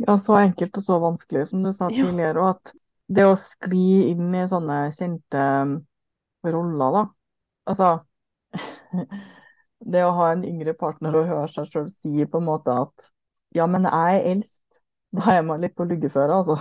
Ja, 0.03 0.17
så 0.19 0.35
enkelt 0.41 0.75
og 0.77 0.83
så 0.83 0.97
vanskelig, 1.01 1.45
som 1.47 1.63
du 1.63 1.71
sa 1.73 1.87
tidligere. 1.89 2.41
Og 2.41 2.49
at 2.57 2.73
det 3.07 3.23
å 3.25 3.37
skli 3.39 4.09
inn 4.11 4.35
i 4.35 4.43
sånne 4.49 4.81
kjente 4.97 5.45
um, 5.63 5.77
roller, 6.43 6.97
da. 6.97 7.05
Altså 7.71 7.93
Det 9.93 10.03
å 10.03 10.13
ha 10.17 10.31
en 10.33 10.43
yngre 10.47 10.73
partner 10.77 11.15
og 11.15 11.29
høre 11.29 11.47
seg 11.53 11.69
sjøl 11.71 11.89
si 11.93 12.25
på 12.25 12.41
en 12.41 12.47
måte 12.47 12.73
at 12.73 13.09
ja, 13.55 13.67
men 13.69 13.85
jeg 13.87 14.17
er 14.17 14.29
eldst. 14.33 14.57
Da 15.15 15.33
er 15.37 15.43
man 15.47 15.61
litt 15.63 15.75
på 15.77 15.85
luggeføre, 15.87 16.41
altså. 16.41 16.57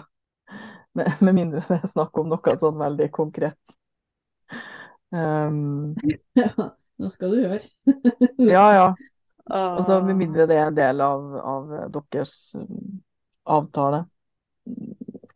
Med, 0.97 1.11
med 1.21 1.35
mindre 1.37 1.61
det 1.69 1.81
er 1.83 1.91
snakk 1.91 2.17
om 2.23 2.31
noe 2.33 2.57
sånn 2.61 2.79
veldig 2.81 3.11
konkret. 3.15 3.59
Um, 5.13 5.95
Ja, 6.37 6.49
nå 7.01 7.11
skal 7.13 7.35
du 7.35 7.43
høre. 7.45 7.61
ja, 8.39 8.67
ja. 8.75 8.87
Ah, 9.47 9.77
Altså, 9.77 10.01
med 10.03 10.17
mindre 10.17 10.47
det 10.51 10.57
er 10.59 10.71
en 10.71 10.79
del 10.79 11.01
av, 11.05 11.27
av 11.39 11.75
deres 12.13 12.33
um, 12.59 13.03
avtale. 13.45 14.07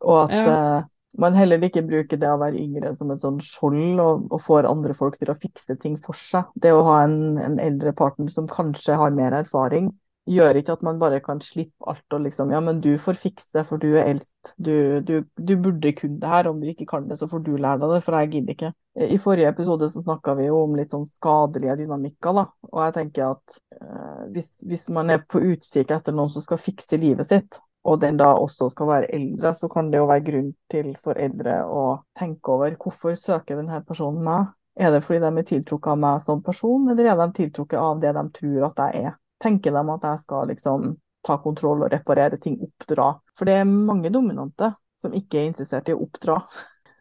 Og 0.01 0.17
at 0.23 0.33
Ja. 0.35 0.47
uh, 0.49 0.87
man 1.21 1.35
heller 1.35 1.61
ikke 1.67 1.83
bruker 1.85 2.17
det 2.19 2.29
å 2.31 2.39
være 2.41 2.59
yngre 2.59 2.93
som 2.97 3.11
et 3.13 3.21
sånn 3.21 3.39
skjold 3.43 3.99
og, 4.01 4.27
og 4.31 4.41
får 4.41 4.67
andre 4.69 4.95
folk 4.97 5.17
til 5.19 5.31
å 5.31 5.37
fikse 5.37 5.75
ting 5.81 5.97
for 6.05 6.17
seg. 6.17 6.47
Det 6.55 6.71
å 6.73 6.83
ha 6.87 7.01
en, 7.05 7.37
en 7.37 7.59
eldre 7.61 7.93
partner 7.93 8.31
som 8.33 8.47
kanskje 8.49 8.95
har 8.97 9.13
mer 9.15 9.35
erfaring, 9.43 9.91
gjør 10.31 10.57
ikke 10.59 10.75
at 10.77 10.83
man 10.85 10.99
bare 11.01 11.19
kan 11.23 11.41
slippe 11.43 11.87
alt 11.91 12.15
og 12.15 12.23
liksom 12.25 12.51
Ja, 12.53 12.59
men 12.63 12.81
du 12.83 12.91
får 13.01 13.19
fikse, 13.19 13.63
for 13.67 13.81
du 13.81 13.89
er 13.91 14.09
eldst. 14.11 14.53
Du, 14.57 14.99
du, 15.05 15.21
du 15.37 15.53
burde 15.57 15.93
kunne 15.97 16.19
det 16.21 16.31
her. 16.31 16.49
Om 16.51 16.61
du 16.61 16.69
ikke 16.71 16.87
kan 16.89 17.07
det, 17.09 17.19
så 17.19 17.27
får 17.31 17.43
du 17.45 17.55
lære 17.55 17.81
deg 17.81 17.95
det, 17.95 18.01
for 18.05 18.17
jeg 18.19 18.31
gidder 18.35 18.55
ikke. 18.55 18.71
I 19.15 19.17
forrige 19.23 19.49
episode 19.53 19.89
så 19.91 20.03
snakka 20.03 20.35
vi 20.39 20.49
jo 20.49 20.61
om 20.65 20.75
litt 20.75 20.93
sånn 20.93 21.07
skadelige 21.07 21.77
dynamikker, 21.83 22.35
da. 22.37 22.45
Og 22.71 22.79
jeg 22.85 22.95
tenker 22.99 23.27
at 23.29 23.59
eh, 23.79 24.23
hvis, 24.35 24.53
hvis 24.67 24.87
man 24.93 25.13
er 25.13 25.23
på 25.23 25.43
utkikk 25.53 25.93
etter 25.95 26.15
noen 26.15 26.33
som 26.33 26.43
skal 26.45 26.59
fikse 26.61 26.99
livet 26.99 27.29
sitt, 27.29 27.61
og 27.87 28.01
den 28.03 28.19
da 28.19 28.33
også 28.37 28.69
skal 28.69 28.89
være 28.91 29.11
eldre, 29.15 29.53
så 29.57 29.69
kan 29.71 29.89
det 29.91 30.01
jo 30.01 30.09
være 30.09 30.25
grunn 30.27 30.51
til 30.73 30.91
for 31.01 31.17
eldre 31.17 31.61
å 31.65 31.85
tenke 32.19 32.53
over 32.53 32.75
hvorfor 32.77 33.15
søker 33.17 33.57
denne 33.57 33.81
personen 33.87 34.21
meg? 34.25 34.51
Er 34.79 34.93
det 34.93 35.01
fordi 35.03 35.19
de 35.23 35.31
er 35.41 35.47
tiltrukket 35.49 35.95
av 35.95 35.97
meg 35.99 36.21
som 36.23 36.43
person, 36.45 36.85
eller 36.91 37.09
er 37.11 37.17
de 37.19 37.27
tiltrukket 37.41 37.79
av 37.81 37.99
det 38.03 38.13
de 38.15 38.27
tror 38.37 38.69
at 38.69 38.85
jeg 38.85 39.09
er? 39.09 39.17
Tenker 39.41 39.73
de 39.75 39.81
at 39.95 40.07
jeg 40.07 40.23
skal 40.25 40.51
liksom 40.51 40.95
ta 41.25 41.37
kontroll 41.41 41.85
og 41.85 41.91
reparere 41.93 42.39
ting, 42.41 42.59
oppdra? 42.65 43.11
For 43.37 43.49
det 43.49 43.59
er 43.61 43.69
mange 43.69 44.11
dominante 44.13 44.73
som 45.01 45.13
ikke 45.17 45.41
er 45.41 45.51
interessert 45.51 45.89
i 45.89 45.95
å 45.95 46.01
oppdra. 46.05 46.39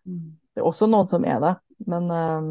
mm. 0.08 0.28
Det 0.50 0.62
er 0.62 0.66
også 0.66 0.88
noen 0.90 1.08
som 1.08 1.24
er 1.28 1.38
det, 1.44 1.52
men 1.86 2.08
eh, 2.10 2.46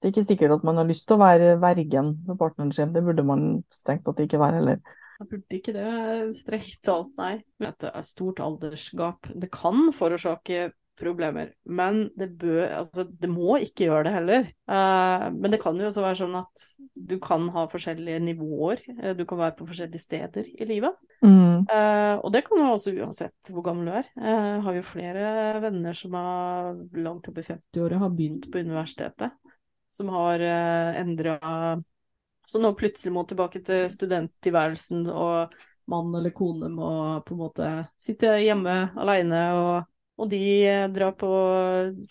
det 0.00 0.08
er 0.08 0.14
ikke 0.14 0.28
sikkert 0.28 0.54
at 0.58 0.64
man 0.64 0.78
har 0.80 0.86
lyst 0.88 1.06
til 1.08 1.16
å 1.18 1.22
være 1.24 1.56
vergen 1.62 2.14
med 2.28 2.38
partneren 2.40 2.72
sin. 2.72 2.94
Det 2.94 3.02
burde 3.04 3.24
man 3.26 3.44
strengt 3.74 4.06
tatt 4.06 4.22
ikke 4.24 4.40
være 4.40 4.60
heller. 4.60 4.80
Jeg 5.16 5.28
burde 5.30 5.58
ikke 5.58 5.72
det, 5.72 5.92
strengt 6.36 6.80
talt, 6.84 7.12
nei. 7.20 7.34
Er 7.64 8.04
stort 8.04 8.42
aldersgap. 8.44 9.30
Det 9.32 9.48
kan 9.52 9.88
forårsake 9.96 10.70
problemer, 10.96 11.52
men 11.64 12.06
det 12.18 12.30
bør 12.40 12.64
Altså, 12.78 13.04
det 13.04 13.28
må 13.30 13.56
ikke 13.62 13.88
gjøre 13.88 14.06
det 14.06 14.12
heller. 14.14 14.48
Eh, 14.70 15.26
men 15.34 15.52
det 15.52 15.60
kan 15.62 15.76
jo 15.78 15.88
også 15.88 16.04
være 16.04 16.18
sånn 16.22 16.36
at 16.38 16.64
du 16.96 17.16
kan 17.22 17.48
ha 17.54 17.66
forskjellige 17.70 18.22
nivåer. 18.24 18.82
Eh, 18.96 19.12
du 19.18 19.24
kan 19.28 19.40
være 19.40 19.56
på 19.58 19.68
forskjellige 19.68 20.02
steder 20.02 20.48
i 20.52 20.68
livet. 20.68 20.96
Mm. 21.24 21.66
Eh, 21.72 22.14
og 22.16 22.32
det 22.34 22.44
kan 22.46 22.60
du 22.60 22.66
også 22.66 22.94
uansett 22.96 23.52
hvor 23.52 23.66
gammel 23.66 23.90
du 23.90 23.94
er. 24.00 24.10
Jeg 24.16 24.62
har 24.66 24.78
jo 24.78 24.86
flere 24.86 25.26
venner 25.64 25.96
som 25.96 26.16
har 26.16 26.72
langt 26.96 27.28
opp 27.30 27.40
i 27.40 27.46
50-åra 27.46 28.00
har 28.02 28.16
begynt 28.16 28.48
på 28.52 28.64
universitetet, 28.64 29.36
som 29.92 30.10
har 30.12 30.42
uh, 30.42 30.98
endra 31.00 31.38
Så 32.46 32.60
nå 32.62 32.72
plutselig 32.78 33.12
må 33.14 33.24
tilbake 33.26 33.62
til 33.64 33.88
studenttilværelsen, 33.90 35.06
og 35.10 35.54
mann 35.90 36.14
eller 36.14 36.34
kone 36.34 36.68
må 36.70 36.90
på 37.26 37.34
en 37.34 37.40
måte 37.40 37.70
sitte 38.00 38.36
hjemme 38.42 38.76
aleine, 38.98 39.42
og, 39.58 39.95
og 40.16 40.30
de 40.32 40.42
eh, 40.64 40.88
drar 40.92 41.14
på 41.18 41.30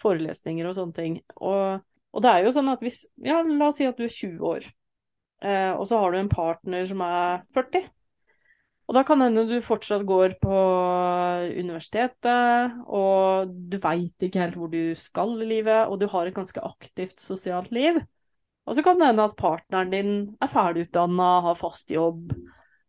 forelesninger 0.02 0.68
og 0.70 0.78
sånne 0.78 0.98
ting. 0.98 1.20
Og, 1.42 1.82
og 2.14 2.26
det 2.26 2.32
er 2.32 2.46
jo 2.46 2.56
sånn 2.56 2.72
at 2.74 2.84
hvis 2.86 3.06
Ja, 3.26 3.42
la 3.42 3.70
oss 3.72 3.82
si 3.82 3.88
at 3.90 3.98
du 3.98 4.06
er 4.06 4.14
20 4.14 4.50
år, 4.50 4.68
eh, 5.44 5.72
og 5.74 5.86
så 5.90 6.02
har 6.02 6.14
du 6.14 6.22
en 6.22 6.32
partner 6.32 6.86
som 6.90 7.04
er 7.06 7.46
40. 7.58 7.88
Og 8.86 8.94
da 8.94 9.02
kan 9.02 9.24
hende 9.24 9.48
du 9.50 9.56
fortsatt 9.66 10.04
går 10.06 10.36
på 10.38 10.58
universitetet, 11.58 12.76
og 12.86 13.50
du 13.50 13.80
veit 13.82 14.28
ikke 14.28 14.44
helt 14.44 14.60
hvor 14.62 14.70
du 14.70 14.94
skal 15.00 15.34
i 15.42 15.48
livet, 15.56 15.90
og 15.90 15.98
du 16.02 16.06
har 16.12 16.30
et 16.30 16.38
ganske 16.38 16.62
aktivt 16.62 17.18
sosialt 17.24 17.74
liv. 17.74 17.98
Og 18.66 18.78
så 18.78 18.84
kan 18.86 19.02
det 19.02 19.10
hende 19.10 19.26
at 19.26 19.38
partneren 19.38 19.94
din 19.94 20.12
er 20.42 20.52
ferdigutdanna, 20.52 21.32
har 21.48 21.58
fast 21.58 21.90
jobb, 21.94 22.30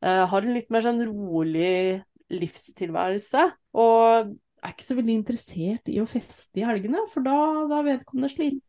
eh, 0.05 0.25
har 0.29 0.45
en 0.45 0.57
litt 0.57 0.69
mer 0.73 0.85
sånn 0.85 1.01
rolig 1.09 2.03
livstilværelse, 2.33 3.47
og 3.81 4.37
er 4.67 4.75
ikke 4.75 4.87
så 4.87 4.97
veldig 4.99 5.17
interessert 5.21 5.91
i 5.93 6.01
å 6.03 6.09
feste 6.11 6.61
i 6.61 6.67
helgene, 6.67 7.05
for 7.13 7.27
da, 7.27 7.37
da 7.71 7.81
er 7.81 7.91
vedkommende 7.93 8.33
sliten. 8.33 8.63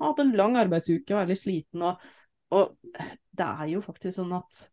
Har 0.00 0.12
hatt 0.12 0.22
en 0.24 0.34
lang 0.38 0.58
arbeidsuke 0.60 1.14
og 1.14 1.20
er 1.20 1.30
litt 1.30 1.42
sliten. 1.42 1.84
Og, 1.86 2.06
og, 2.54 2.76
det 3.32 3.48
er 3.48 3.68
jo 3.72 3.82
faktisk 3.84 4.18
sånn 4.18 4.36
at 4.38 4.66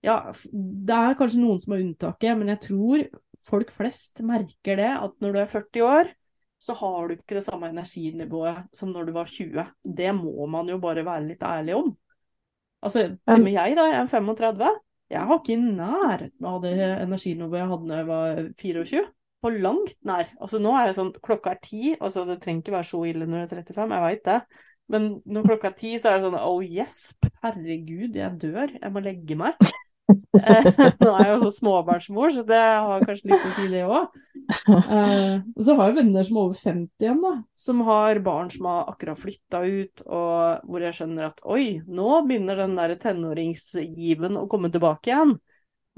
Ja, 0.00 0.30
det 0.52 0.96
er 0.96 1.16
kanskje 1.18 1.42
noen 1.42 1.58
som 1.60 1.74
har 1.74 1.82
unntaket, 1.84 2.38
men 2.40 2.48
jeg 2.54 2.62
tror 2.64 3.02
folk 3.44 3.72
flest 3.74 4.22
merker 4.24 4.78
det, 4.80 4.88
at 4.96 5.16
når 5.20 5.34
du 5.34 5.40
er 5.42 5.50
40 5.50 5.84
år, 5.84 6.12
så 6.60 6.76
har 6.76 7.08
du 7.08 7.16
ikke 7.16 7.36
det 7.36 7.44
samme 7.44 7.68
energinivået 7.72 8.68
som 8.76 8.92
når 8.92 9.08
du 9.08 9.12
var 9.16 9.28
20. 9.28 9.66
Det 9.84 10.14
må 10.16 10.46
man 10.52 10.68
jo 10.72 10.78
bare 10.80 11.04
være 11.04 11.26
litt 11.26 11.44
ærlig 11.44 11.76
om. 11.76 11.92
Altså, 12.80 13.06
til 13.12 13.36
og 13.36 13.44
med 13.44 13.52
jeg, 13.52 13.76
da, 13.76 13.86
jeg 13.90 14.00
er 14.00 14.10
35. 14.12 14.72
Jeg 15.10 15.28
har 15.28 15.40
ikke 15.40 15.56
i 15.56 15.60
nærheten 15.60 16.48
av 16.48 16.60
det 16.64 16.74
energinivået 16.80 17.60
jeg 17.60 17.70
hadde 17.72 17.88
da 17.90 18.00
jeg 18.00 18.08
var 18.08 18.42
24 18.60 19.06
på 19.40 19.52
langt 19.56 19.96
nær. 20.06 20.30
Altså 20.40 20.60
nå 20.62 20.72
er 20.76 20.90
det 20.90 20.96
sånn 20.98 21.12
klokka 21.24 21.54
er 21.54 21.60
ti, 21.64 21.94
altså 21.96 22.26
det 22.28 22.40
trenger 22.42 22.64
ikke 22.64 22.76
være 22.76 22.90
så 22.90 23.04
ille 23.08 23.28
når 23.28 23.46
det 23.46 23.60
er 23.60 23.62
35, 23.64 23.94
jeg 23.96 24.06
veit 24.06 24.24
det. 24.28 24.40
Men 24.90 25.10
når 25.24 25.46
klokka 25.46 25.70
er 25.70 25.76
ti, 25.78 25.92
så 26.00 26.10
er 26.10 26.18
det 26.18 26.26
sånn 26.26 26.40
oh 26.40 26.64
gjesp, 26.64 27.28
herregud, 27.44 28.18
jeg 28.18 28.40
dør, 28.42 28.74
jeg 28.74 28.92
må 28.94 29.02
legge 29.04 29.38
meg. 29.38 29.70
Eh, 30.10 30.66
nå 31.02 31.12
er 31.12 31.26
jeg 31.26 31.34
jo 31.34 31.38
så 31.44 31.50
småbarnsmor, 31.54 32.32
så 32.34 32.42
det 32.46 32.58
har 32.58 33.04
kanskje 33.06 33.30
litt 33.30 33.46
å 33.46 33.52
si, 33.54 33.66
det 33.70 33.84
òg. 33.86 34.16
Eh, 34.50 35.36
så 35.62 35.76
har 35.78 35.90
jeg 35.90 35.96
venner 36.00 36.26
som 36.26 36.40
er 36.40 36.48
over 36.48 36.58
50 36.64 37.06
igjen, 37.06 37.22
da. 37.22 37.32
Som 37.66 37.84
har 37.86 38.22
barn 38.26 38.50
som 38.52 38.66
har 38.70 38.90
akkurat 38.92 39.20
flytta 39.20 39.62
ut, 39.66 40.04
og 40.08 40.66
hvor 40.66 40.86
jeg 40.86 40.98
skjønner 40.98 41.30
at 41.30 41.44
oi, 41.46 41.78
nå 41.86 42.10
begynner 42.26 42.64
den 42.64 42.76
der 42.78 42.96
tenåringsgiven 43.00 44.40
å 44.40 44.48
komme 44.50 44.72
tilbake 44.74 45.12
igjen. 45.12 45.36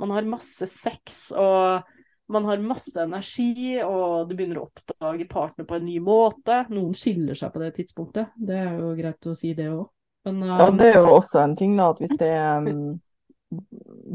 Man 0.00 0.12
har 0.12 0.28
masse 0.28 0.68
sex 0.68 1.30
og 1.36 1.88
man 2.32 2.44
har 2.48 2.62
masse 2.64 3.02
energi, 3.02 3.78
og 3.84 4.28
du 4.28 4.36
begynner 4.36 4.62
å 4.62 4.68
oppdage 4.68 5.26
partner 5.30 5.66
på 5.68 5.76
en 5.76 5.86
ny 5.86 5.98
måte. 6.04 6.62
Noen 6.72 6.94
skiller 6.96 7.38
seg 7.38 7.52
på 7.52 7.62
det 7.62 7.72
tidspunktet, 7.78 8.32
det 8.36 8.58
er 8.62 8.76
jo 8.78 8.92
greit 8.98 9.28
å 9.28 9.36
si 9.36 9.54
det 9.58 9.68
òg. 9.72 9.86
Um... 10.28 10.44
Ja, 10.46 10.68
det 10.70 10.92
er 10.92 11.00
jo 11.00 11.16
også 11.16 11.42
en 11.42 11.56
ting, 11.58 11.74
da, 11.78 11.90
at 11.92 12.02
hvis 12.02 12.14
det 12.20 12.30
er 12.30 12.68
um, 12.68 13.00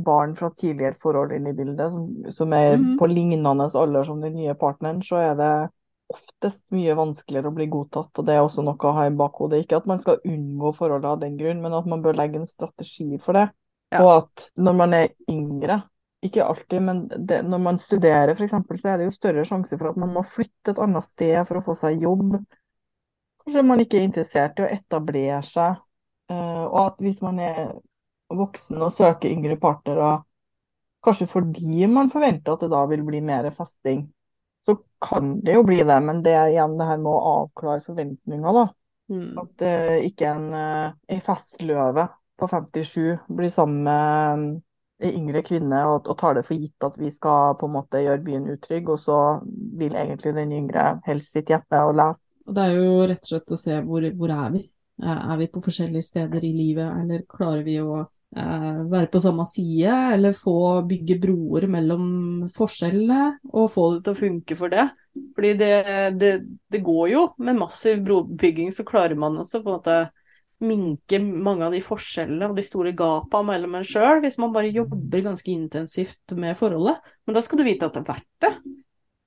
barn 0.07 0.35
fra 0.39 0.49
tidligere 0.55 0.97
forhold 1.01 1.35
inn 1.35 1.49
i 1.49 1.55
bildet, 1.57 1.91
som, 1.93 2.07
som 2.33 2.55
er 2.55 2.77
mm. 2.79 2.93
på 3.01 3.09
lignende 3.11 3.67
alder 3.67 4.07
som 4.07 4.23
den 4.23 4.37
nye 4.39 4.55
partneren, 4.57 5.03
så 5.05 5.19
er 5.21 5.35
det 5.39 5.51
oftest 6.07 6.63
mye 6.71 6.95
vanskeligere 6.95 7.51
å 7.51 7.55
bli 7.55 7.67
godtatt. 7.71 8.13
og 8.15 8.27
Det 8.27 8.35
er 8.35 8.43
også 8.43 8.63
noe 8.63 8.79
å 8.79 8.95
ha 8.95 9.07
i 9.09 9.15
bakhodet. 9.19 9.65
Ikke 9.65 9.81
at 9.81 9.89
man 9.89 9.99
skal 9.99 10.21
unngå 10.23 10.71
forholdet 10.77 11.09
av 11.11 11.21
den 11.23 11.35
grunn, 11.39 11.59
men 11.63 11.75
at 11.75 11.89
man 11.89 12.03
bør 12.05 12.15
legge 12.17 12.39
en 12.41 12.49
strategi 12.49 13.19
for 13.23 13.37
det. 13.37 13.49
Ja. 13.91 14.03
Og 14.03 14.11
at 14.13 14.47
når 14.59 14.77
man 14.79 14.95
er 14.95 15.09
yngre, 15.31 15.81
ikke 16.25 16.43
alltid, 16.43 16.81
men 16.81 17.01
det, 17.29 17.41
når 17.45 17.59
man 17.61 17.79
studerer 17.79 18.33
f.eks., 18.33 18.55
så 18.81 18.89
er 18.89 18.97
det 18.97 19.09
jo 19.09 19.15
større 19.15 19.45
sjanse 19.45 19.77
for 19.77 19.91
at 19.91 19.99
man 20.01 20.15
må 20.15 20.23
flytte 20.25 20.73
et 20.73 20.81
annet 20.81 21.05
sted 21.05 21.37
for 21.45 21.59
å 21.59 21.65
få 21.67 21.75
seg 21.77 22.01
jobb. 22.01 22.39
Kanskje 23.43 23.63
man 23.63 23.83
ikke 23.83 23.99
er 23.99 24.07
interessert 24.07 24.57
i 24.59 24.65
å 24.65 24.71
etablere 24.71 25.43
seg. 25.45 25.77
Uh, 26.27 26.65
og 26.65 26.79
at 26.81 27.05
hvis 27.05 27.21
man 27.23 27.37
er 27.39 27.69
voksen 28.33 28.81
og 28.83 28.91
søker 28.97 29.31
yngre 29.31 29.55
partnere, 29.61 30.17
kanskje 31.05 31.29
fordi 31.31 31.87
man 31.87 32.11
forventer 32.11 32.57
at 32.57 32.65
det 32.65 32.73
da 32.73 32.81
vil 32.89 33.05
bli 33.07 33.21
mer 33.23 33.47
festing, 33.55 34.07
så 34.67 34.75
kan 34.99 35.37
det 35.45 35.55
jo 35.55 35.63
bli 35.63 35.79
det. 35.85 36.01
Men 36.03 36.25
det 36.25 36.33
er 36.35 36.51
igjen 36.51 36.75
det 36.81 36.89
her 36.89 36.99
med 36.99 37.13
å 37.13 37.33
avklare 37.37 37.85
forventninger, 37.85 38.57
da. 38.57 38.65
Mm. 39.13 39.37
At 39.39 39.63
uh, 39.63 39.97
ikke 40.03 40.33
en, 40.33 40.49
uh, 40.51 40.95
en 41.13 41.23
festløve 41.23 42.09
på 42.37 42.49
57 42.51 43.29
blir 43.37 43.53
sammen 43.53 43.85
med 43.85 44.57
yngre 45.03 45.43
kvinne 45.45 45.83
og, 45.91 46.07
og, 46.07 46.15
tar 46.17 46.37
det 46.37 46.45
for 46.47 46.57
gitt 46.57 46.85
at 46.85 46.97
vi 46.99 47.11
skal 47.13 47.55
på 47.59 47.69
en 47.69 47.75
måte 47.75 48.01
gjøre 48.01 48.23
byen 48.25 48.49
utrygg, 48.55 48.89
og 48.89 48.99
så 49.01 49.19
vil 49.77 49.95
egentlig 49.97 50.33
den 50.37 50.55
yngre 50.63 50.97
helst 51.05 51.35
sitte 51.35 51.55
hjemme 51.55 51.83
og 51.89 51.95
lese. 51.99 52.23
Og 52.47 52.55
Det 52.55 52.63
er 52.63 52.75
jo 52.77 52.91
rett 53.11 53.25
og 53.25 53.31
slett 53.31 53.53
å 53.53 53.61
se 53.61 53.79
hvor, 53.85 54.11
hvor 54.17 54.33
er 54.33 54.51
vi? 54.55 54.67
Er 54.97 55.35
vi 55.37 55.49
på 55.51 55.61
forskjellige 55.61 56.07
steder 56.07 56.45
i 56.45 56.53
livet, 56.55 56.87
eller 57.03 57.25
klarer 57.29 57.61
vi 57.65 57.75
å 57.83 57.99
eh, 58.01 58.79
være 58.89 59.11
på 59.13 59.21
samme 59.21 59.45
side, 59.45 59.93
eller 60.15 60.33
få 60.33 60.81
bygge 60.89 61.19
broer 61.21 61.67
mellom 61.69 62.07
forskjellene, 62.55 63.35
og 63.51 63.69
få 63.75 63.91
det 63.93 64.05
til 64.07 64.15
å 64.15 64.21
funke 64.23 64.57
for 64.57 64.73
det? 64.73 64.87
Fordi 65.37 65.53
det, 65.59 65.73
det, 66.17 66.31
det 66.73 66.81
går 66.85 67.11
jo. 67.13 67.27
Med 67.37 67.59
massiv 67.59 68.01
brobygging 68.07 68.71
så 68.73 68.87
klarer 68.87 69.19
man 69.19 69.37
også 69.43 69.61
på 69.61 69.69
en 69.69 69.77
måte 69.77 69.99
minke 70.63 71.19
mange 71.21 71.67
av 71.67 71.75
de 71.75 71.81
forskjellene 71.83 72.49
og 72.49 72.57
de 72.57 72.65
store 72.65 72.93
gapene 72.97 73.51
mellom 73.51 73.77
en 73.77 73.85
sjøl, 73.87 74.21
hvis 74.23 74.39
man 74.41 74.53
bare 74.55 74.73
jobber 74.73 75.25
ganske 75.27 75.51
intensivt 75.53 76.35
med 76.39 76.57
forholdet. 76.57 77.03
Men 77.27 77.37
da 77.37 77.43
skal 77.45 77.61
du 77.61 77.67
vite 77.67 77.89
at 77.89 77.97
det 77.97 78.03
er 78.03 78.09
verdt 78.09 78.45
det. 78.45 78.53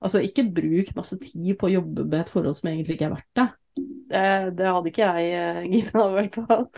Altså, 0.00 0.22
ikke 0.24 0.48
bruk 0.56 0.94
masse 0.96 1.18
tid 1.20 1.52
på 1.60 1.68
å 1.68 1.74
jobbe 1.74 2.06
med 2.06 2.22
et 2.22 2.32
forhold 2.32 2.56
som 2.56 2.70
egentlig 2.70 2.96
ikke 2.96 3.10
er 3.10 3.14
verdt 3.14 3.38
det. 3.38 3.48
Det, 4.10 4.26
det 4.58 4.68
hadde 4.72 4.90
ikke 4.90 5.08
jeg 5.20 5.70
gidda, 5.70 5.70
giddet, 5.70 6.02
i 6.02 6.18
hvert 6.18 6.38
fall. 6.40 6.68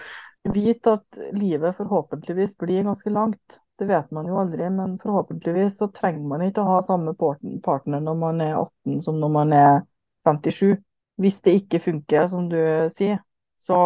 Vit 0.52 0.88
at 0.90 1.20
livet 1.38 1.76
forhåpentligvis 1.78 2.56
blir 2.58 2.88
ganske 2.88 3.12
langt. 3.14 3.60
Det 3.78 3.86
vet 3.88 4.10
man 4.14 4.26
jo 4.26 4.40
aldri, 4.42 4.66
men 4.74 4.98
forhåpentligvis 5.02 5.78
så 5.78 5.88
trenger 5.94 6.26
man 6.28 6.42
ikke 6.44 6.64
å 6.64 6.74
ha 6.74 6.80
samme 6.86 7.14
partner 7.16 8.02
når 8.02 8.18
man 8.18 8.42
er 8.42 8.56
18 8.58 9.00
som 9.06 9.20
når 9.22 9.32
man 9.38 9.54
er 9.56 9.84
57. 10.28 10.82
Hvis 11.22 11.38
det 11.46 11.54
ikke 11.60 11.80
funker, 11.82 12.26
som 12.30 12.48
du 12.50 12.58
sier, 12.92 13.22
så 13.62 13.78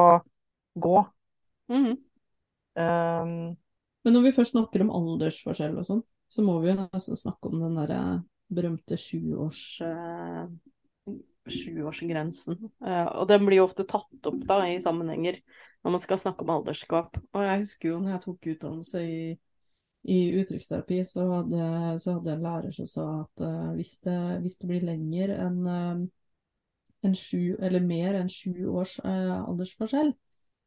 gå. 0.77 0.97
Mm. 1.73 1.97
Um, 2.77 3.57
Men 4.07 4.15
når 4.15 4.29
vi 4.29 4.37
først 4.37 4.55
snakker 4.55 4.85
om 4.85 4.93
aldersforskjell 4.95 5.79
og 5.81 5.87
sånn, 5.89 6.03
så 6.31 6.43
må 6.47 6.59
vi 6.63 6.71
jo 6.71 6.79
nesten 6.79 7.19
snakke 7.19 7.51
om 7.51 7.63
den 7.65 7.79
derre 7.81 8.01
berømte 8.53 8.99
sjuårs... 9.01 9.65
Uh, 9.83 10.47
sjuårsgrensen. 11.47 12.59
Uh, 12.83 13.07
og 13.21 13.29
den 13.31 13.47
blir 13.47 13.61
jo 13.61 13.69
ofte 13.69 13.87
tatt 13.89 14.29
opp 14.29 14.39
da 14.49 14.61
i 14.67 14.79
sammenhenger 14.83 15.39
når 15.85 15.95
man 15.95 16.03
skal 16.03 16.21
snakke 16.21 16.43
om 16.43 16.55
alderskap. 16.57 17.19
Og 17.33 17.45
jeg 17.47 17.63
husker 17.63 17.93
jo 17.93 18.01
når 18.03 18.17
jeg 18.17 18.23
tok 18.25 18.49
utdannelse 18.53 19.03
i, 19.07 19.21
i 20.11 20.19
uttrykksterapi, 20.41 21.01
så 21.07 21.27
hadde, 21.31 21.71
så 22.03 22.17
hadde, 22.19 22.35
en 22.35 22.47
lærer 22.49 22.75
som 22.75 22.91
sa 22.91 23.07
at 23.23 23.47
uh, 23.47 23.73
hvis, 23.79 23.97
det, 24.07 24.19
hvis, 24.43 24.59
det, 24.61 24.71
blir 24.73 24.87
lenger 24.89 25.35
enn 25.37 25.61
uh, 25.71 26.05
en 27.07 27.15
sju, 27.15 27.55
eller 27.63 27.85
mer 27.87 28.19
enn 28.19 28.31
sju 28.33 28.67
års 28.73 28.97
aldersforskjell, 29.05 30.11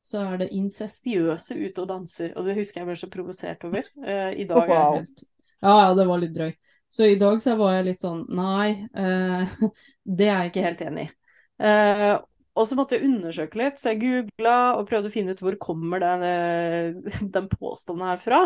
så 0.06 0.24
er 0.32 0.40
det 0.42 0.54
incestiøse 0.56 1.58
ute 1.58 1.84
og 1.84 1.92
danser. 1.92 2.34
Og 2.38 2.48
det 2.48 2.58
husker 2.58 2.82
jeg 2.82 2.90
ble 2.90 2.98
så 3.00 3.12
provosert 3.12 3.68
over. 3.68 3.86
Uh, 4.00 4.32
I 4.34 4.48
dag 4.50 4.66
er 4.66 4.82
helt 5.02 5.24
Ja, 5.60 5.76
ja, 5.84 5.94
det 5.98 6.08
var 6.10 6.24
litt 6.24 6.36
drøy. 6.38 6.52
Så 6.90 7.06
i 7.06 7.20
dag 7.22 7.38
så 7.44 7.54
var 7.60 7.76
jeg 7.76 7.92
litt 7.92 8.02
sånn 8.02 8.24
Nei, 8.34 8.88
uh, 8.98 9.70
det 10.20 10.30
er 10.30 10.44
jeg 10.44 10.54
ikke 10.54 10.66
helt 10.66 10.84
enig 10.88 11.06
i. 11.06 11.14
Uh, 11.60 12.16
og 12.60 12.66
så 12.68 12.76
måtte 12.76 12.98
jeg 12.98 13.08
undersøke 13.08 13.60
litt, 13.60 13.78
så 13.80 13.94
jeg 13.94 14.02
googla 14.02 14.58
og 14.80 14.88
prøvde 14.90 15.12
å 15.12 15.14
finne 15.14 15.36
ut 15.36 15.42
hvor 15.44 15.56
kommer 15.62 16.02
den, 16.02 16.98
den 17.36 17.48
påstanden 17.52 18.08
her 18.10 18.20
fra. 18.20 18.42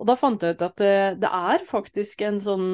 Og 0.00 0.06
da 0.06 0.14
fant 0.16 0.44
jeg 0.44 0.54
ut 0.54 0.62
at 0.64 0.76
det, 0.80 0.98
det 1.24 1.30
er 1.34 1.64
faktisk 1.66 2.22
en 2.24 2.38
sånn 2.40 2.68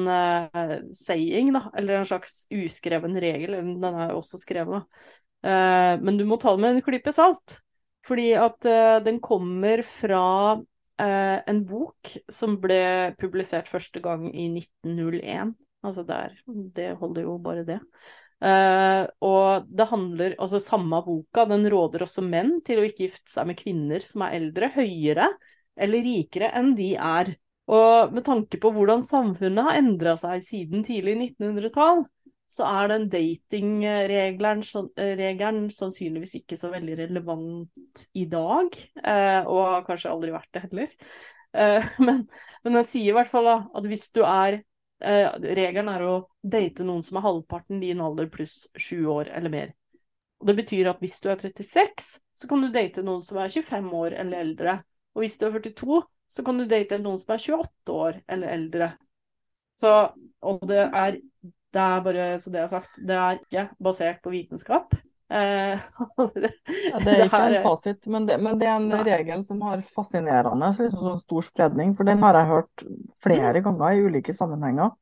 saying, 0.93 1.49
da, 1.55 1.63
eller 1.75 1.97
en 1.97 2.07
slags 2.07 2.43
uskreven 2.53 3.17
regel, 3.19 3.57
den 3.57 3.87
er 3.89 4.13
også 4.13 4.39
skrevet, 4.39 4.85
da. 4.85 5.97
Men 6.03 6.21
du 6.21 6.23
må 6.29 6.37
ta 6.39 6.53
det 6.53 6.63
med 6.63 6.77
en 6.77 6.85
klype 6.85 7.11
salt. 7.15 7.57
Fordi 8.07 8.31
at 8.39 8.67
uh, 8.67 8.97
den 9.03 9.19
kommer 9.23 9.83
fra 9.85 10.25
uh, 10.57 11.37
en 11.47 11.63
bok 11.67 12.13
som 12.31 12.57
ble 12.63 13.13
publisert 13.19 13.69
første 13.71 14.01
gang 14.03 14.29
i 14.31 14.47
1901. 14.53 15.55
Altså 15.85 16.03
der, 16.07 16.37
det 16.75 16.93
holder 17.01 17.27
jo 17.27 17.35
bare 17.43 17.65
det. 17.67 17.81
Uh, 18.37 19.09
og 19.25 19.65
det 19.65 19.87
handler 19.89 20.35
Altså 20.37 20.59
samme 20.61 20.99
boka, 21.01 21.47
den 21.49 21.65
råder 21.73 22.03
også 22.05 22.21
menn 22.21 22.59
til 22.65 22.77
å 22.79 22.85
ikke 22.85 23.07
gifte 23.07 23.31
seg 23.31 23.47
med 23.49 23.57
kvinner 23.57 24.03
som 24.05 24.27
er 24.27 24.35
eldre, 24.37 24.69
høyere 24.75 25.31
eller 25.77 26.05
rikere 26.05 26.51
enn 26.57 26.75
de 26.77 26.91
er. 26.95 27.33
Og 27.67 28.13
med 28.15 28.23
tanke 28.25 28.59
på 28.61 28.71
hvordan 28.73 29.01
samfunnet 29.03 29.65
har 29.67 29.79
endra 29.81 30.13
seg 30.19 30.43
siden 30.45 30.85
tidlig 30.87 31.17
1900-tall, 31.17 32.05
så 32.47 32.63
er 32.67 32.91
den 32.93 33.07
datingregelen 33.11 34.61
regelen 34.95 35.65
sannsynligvis 35.73 36.37
ikke 36.39 36.57
så 36.59 36.71
veldig 36.71 36.95
relevant 37.01 38.05
i 38.15 38.23
dag, 38.31 38.77
eh, 39.03 39.41
og 39.43 39.63
har 39.65 39.87
kanskje 39.87 40.13
aldri 40.13 40.31
vært 40.35 40.53
det 40.55 40.63
heller. 40.67 40.93
Eh, 41.51 41.89
men, 42.07 42.23
men 42.63 42.79
den 42.79 42.87
sier 42.87 43.11
i 43.11 43.17
hvert 43.17 43.31
fall 43.31 43.49
at 43.51 43.87
hvis 43.87 44.07
du 44.15 44.23
er 44.23 44.61
eh, 45.03 45.27
Regelen 45.59 45.91
er 45.91 46.05
å 46.07 46.15
date 46.41 46.87
noen 46.87 47.03
som 47.05 47.19
er 47.19 47.27
halvparten 47.27 47.83
din 47.83 48.03
alder 48.03 48.31
pluss 48.31 48.65
sju 48.79 49.03
år 49.11 49.33
eller 49.35 49.53
mer. 49.53 49.73
Og 50.39 50.51
Det 50.51 50.55
betyr 50.59 50.91
at 50.91 51.01
hvis 51.01 51.17
du 51.23 51.31
er 51.33 51.41
36, 51.41 52.19
så 52.37 52.47
kan 52.47 52.61
du 52.61 52.69
date 52.71 53.03
noen 53.03 53.23
som 53.25 53.39
er 53.41 53.51
25 53.51 53.89
år 53.97 54.15
eller 54.21 54.45
eldre. 54.45 54.77
Og 55.17 55.25
hvis 55.25 55.35
du 55.41 55.47
er 55.47 55.57
42, 55.57 55.99
så 56.29 56.43
kan 56.45 56.59
du 56.59 56.67
date 56.69 56.99
noen 57.01 57.17
som 57.19 57.33
er 57.33 57.41
28 57.41 57.95
år 57.95 58.19
eller 58.27 58.53
eldre. 58.53 58.89
Så, 59.77 59.91
og 60.45 60.63
det 60.69 60.83
er 60.85 61.19
det 61.77 61.83
er 61.83 62.01
bare 62.05 62.31
så 62.41 62.53
det 62.53 62.63
er 62.63 62.71
sagt, 62.71 62.97
det 63.07 63.19
er 63.21 63.37
ikke 63.37 63.67
basert 63.83 64.23
på 64.25 64.33
vitenskap. 64.33 64.97
Eh, 65.29 65.79
det, 66.35 66.51
Ja, 66.91 66.99
det 67.03 67.13
er 67.13 67.25
ikke 67.25 67.41
her 67.41 67.57
en 67.59 67.65
fasit, 67.65 68.07
men 68.07 68.27
det, 68.27 68.37
men 68.41 68.59
det 68.59 68.69
er 68.69 68.77
en 68.79 68.93
ja. 68.93 69.01
regel 69.05 69.43
som 69.45 69.61
har 69.67 69.83
fascinerende 69.95 70.71
liksom, 70.77 71.03
sånn 71.11 71.19
stor 71.21 71.47
spredning. 71.49 71.97
For 71.97 72.07
den 72.07 72.23
har 72.23 72.39
jeg 72.39 72.51
hørt 72.53 72.87
flere 73.23 73.61
ganger 73.65 73.93
i 73.97 74.07
ulike 74.07 74.35
sammenhenger. 74.35 74.95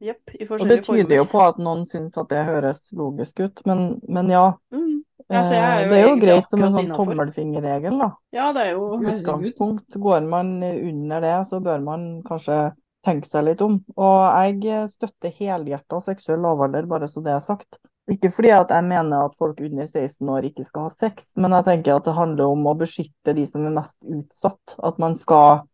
Yep, 0.00 0.32
i 0.40 0.46
Og 0.48 0.62
det 0.64 0.78
tyder 0.86 1.18
jo 1.18 1.26
på 1.28 1.42
at 1.44 1.58
noen 1.60 1.82
syns 1.84 2.14
at 2.16 2.30
det 2.32 2.46
høres 2.48 2.86
logisk 2.96 3.42
ut. 3.44 3.60
Men, 3.68 4.00
men 4.08 4.32
ja, 4.32 4.48
Mm. 4.72 5.00
Ja, 5.30 5.44
er 5.44 5.84
eh, 5.84 5.88
det 5.90 5.98
er 6.00 6.08
jo 6.08 6.14
greit 6.18 6.48
som 6.50 6.62
en 6.66 6.74
sånn 6.74 6.88
tommelfingerregel, 6.90 8.00
da. 8.00 8.08
Ja, 8.34 8.48
det 8.56 8.64
er 8.64 8.70
jo. 8.74 8.86
Utgangspunkt. 8.98 9.98
Går 10.02 10.24
man 10.26 10.56
under 10.64 11.22
det, 11.22 11.34
så 11.46 11.60
bør 11.62 11.84
man 11.84 12.06
kanskje 12.26 12.56
tenke 13.06 13.28
seg 13.28 13.46
litt 13.46 13.62
om. 13.64 13.78
Og 13.96 14.18
jeg 14.44 14.88
støtter 14.92 15.32
helhjertet 15.38 16.08
seksuell 16.08 16.42
lavalder, 16.44 16.88
bare 16.90 17.08
så 17.10 17.22
det 17.24 17.34
er 17.36 17.44
sagt. 17.44 17.80
Ikke 18.10 18.32
fordi 18.34 18.50
at 18.50 18.72
jeg 18.74 18.86
mener 18.88 19.28
at 19.28 19.36
folk 19.38 19.60
under 19.62 19.86
16 19.86 20.28
år 20.34 20.46
ikke 20.48 20.64
skal 20.66 20.88
ha 20.88 20.92
sex, 20.92 21.30
men 21.38 21.54
jeg 21.54 21.66
tenker 21.68 21.94
at 21.94 22.08
det 22.08 22.16
handler 22.16 22.50
om 22.50 22.66
å 22.66 22.76
beskytte 22.78 23.34
de 23.36 23.44
som 23.46 23.66
er 23.68 23.76
mest 23.76 23.98
utsatt. 24.02 24.78
At 24.82 24.98
man 25.02 25.18
skal 25.18 25.66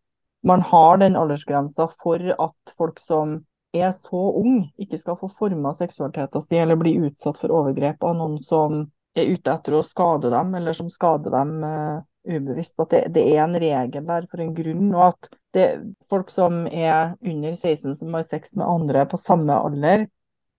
Man 0.45 0.61
har 0.61 0.99
den 1.01 1.15
aldersgrensa 1.17 1.87
for 1.97 2.21
at 2.21 2.73
folk 2.77 2.99
som 3.01 3.31
er 3.73 3.89
så 3.91 4.19
ung, 4.37 4.67
ikke 4.77 4.99
skal 5.01 5.17
få 5.19 5.31
forma 5.39 5.73
seksualiteten 5.73 6.43
sin 6.45 6.61
eller 6.61 6.77
bli 6.79 6.93
utsatt 7.07 7.39
for 7.41 7.51
overgrep 7.51 8.05
av 8.05 8.13
noen 8.19 8.37
som 8.45 8.83
er 9.17 9.33
ute 9.33 9.51
etter 9.51 9.75
å 9.75 9.81
skade 9.83 10.29
dem, 10.31 10.53
eller 10.55 10.77
som 10.77 10.91
skader 10.93 11.33
dem 11.33 11.65
eh, 11.65 11.97
ubevisst. 12.27 12.75
At 12.83 12.93
det, 12.93 13.01
det 13.15 13.25
er 13.31 13.41
en 13.45 13.57
regel 13.57 14.05
der 14.11 14.27
for 14.29 14.43
en 14.43 14.53
grunn, 14.57 14.91
og 14.93 15.07
at 15.09 15.31
det, 15.57 15.67
folk 16.11 16.29
som 16.33 16.65
er 16.67 17.15
under 17.23 17.55
16 17.55 17.97
som 17.97 18.13
har 18.13 18.27
sex 18.27 18.55
med 18.55 18.67
andre 18.67 19.07
på 19.09 19.19
samme 19.21 19.57
alder, 19.57 20.07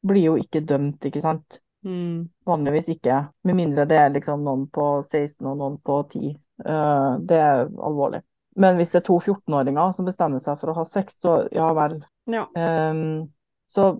blir 0.06 0.30
jo 0.30 0.36
ikke 0.40 0.64
dømt, 0.66 1.04
ikke 1.04 1.22
sant? 1.22 1.60
mm. 1.84 2.28
Vanligvis 2.46 2.88
ikke. 2.88 3.24
Med 3.42 3.56
mindre 3.56 3.84
det 3.84 3.98
er 3.98 4.12
liksom 4.14 4.44
noen 4.46 4.66
på 4.72 4.88
16 5.02 5.46
og 5.46 5.56
noen 5.60 5.78
på 5.84 6.00
10. 6.12 6.34
Uh, 6.66 7.18
det 7.28 7.38
er 7.38 7.64
alvorlig. 7.66 8.22
Men 8.58 8.78
hvis 8.78 8.90
det 8.90 9.02
er 9.02 9.06
to 9.06 9.18
14-åringer 9.20 9.94
som 9.94 10.08
bestemmer 10.08 10.42
seg 10.42 10.58
for 10.58 10.72
å 10.72 10.78
ha 10.80 10.86
sex, 10.88 11.20
så 11.22 11.40
ja 11.54 11.68
vel. 11.78 12.00
Ja. 12.30 12.48
Um, 12.58 13.28
så 13.70 13.92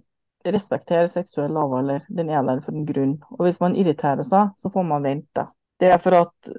respekter 0.49 1.07
seksuell 1.11 1.53
lavalder. 1.55 2.03
Den 2.09 2.33
er 2.33 2.43
der 2.47 2.65
for 2.65 2.75
en 2.75 2.89
grunn. 2.89 3.19
Og 3.37 3.47
hvis 3.47 3.61
man 3.63 3.77
irriterer 3.79 4.27
seg, 4.27 4.55
så 4.59 4.73
får 4.75 4.87
man 4.89 5.07
vente. 5.07 5.47
Det 5.79 5.93
er 5.95 6.03
for 6.03 6.17
at 6.19 6.53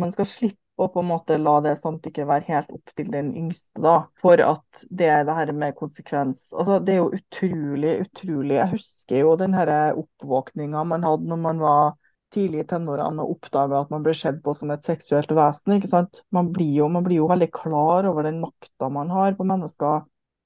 man 0.00 0.12
skal 0.14 0.26
slippe 0.28 0.60
å 0.82 0.88
på 0.90 1.02
en 1.04 1.06
måte 1.06 1.36
la 1.38 1.58
det 1.62 1.76
samtykket 1.78 2.26
være 2.26 2.48
helt 2.48 2.70
opp 2.74 2.94
til 2.98 3.10
den 3.12 3.28
yngste, 3.38 3.78
da. 3.84 3.94
For 4.22 4.40
at 4.42 4.84
det 4.90 5.10
er 5.12 5.26
det 5.28 5.36
her 5.36 5.52
med 5.54 5.76
konsekvens 5.78 6.48
Altså, 6.52 6.80
det 6.82 6.96
er 6.96 6.98
jo 6.98 7.12
utrolig, 7.14 7.92
utrolig 8.08 8.56
Jeg 8.58 8.72
husker 8.72 9.20
jo 9.22 9.36
den 9.38 9.54
her 9.54 9.70
oppvåkninga 10.00 10.82
man 10.90 11.06
hadde 11.06 11.30
når 11.30 11.40
man 11.44 11.62
var 11.62 11.94
tidlig 12.34 12.64
i 12.64 12.66
tenårene 12.72 13.22
og 13.22 13.36
oppdaga 13.36 13.84
at 13.84 13.92
man 13.94 14.02
ble 14.02 14.16
sett 14.18 14.40
på 14.42 14.54
som 14.58 14.72
et 14.74 14.82
seksuelt 14.82 15.30
vesen. 15.38 15.76
ikke 15.76 15.90
sant? 15.92 16.24
Man 16.34 16.50
blir 16.54 16.80
jo, 16.80 16.88
man 16.90 17.06
blir 17.06 17.20
jo 17.22 17.30
veldig 17.30 17.50
klar 17.54 18.08
over 18.10 18.26
den 18.26 18.40
makta 18.42 18.90
man 18.90 19.12
har 19.14 19.38
på 19.38 19.46
mennesker 19.46 20.02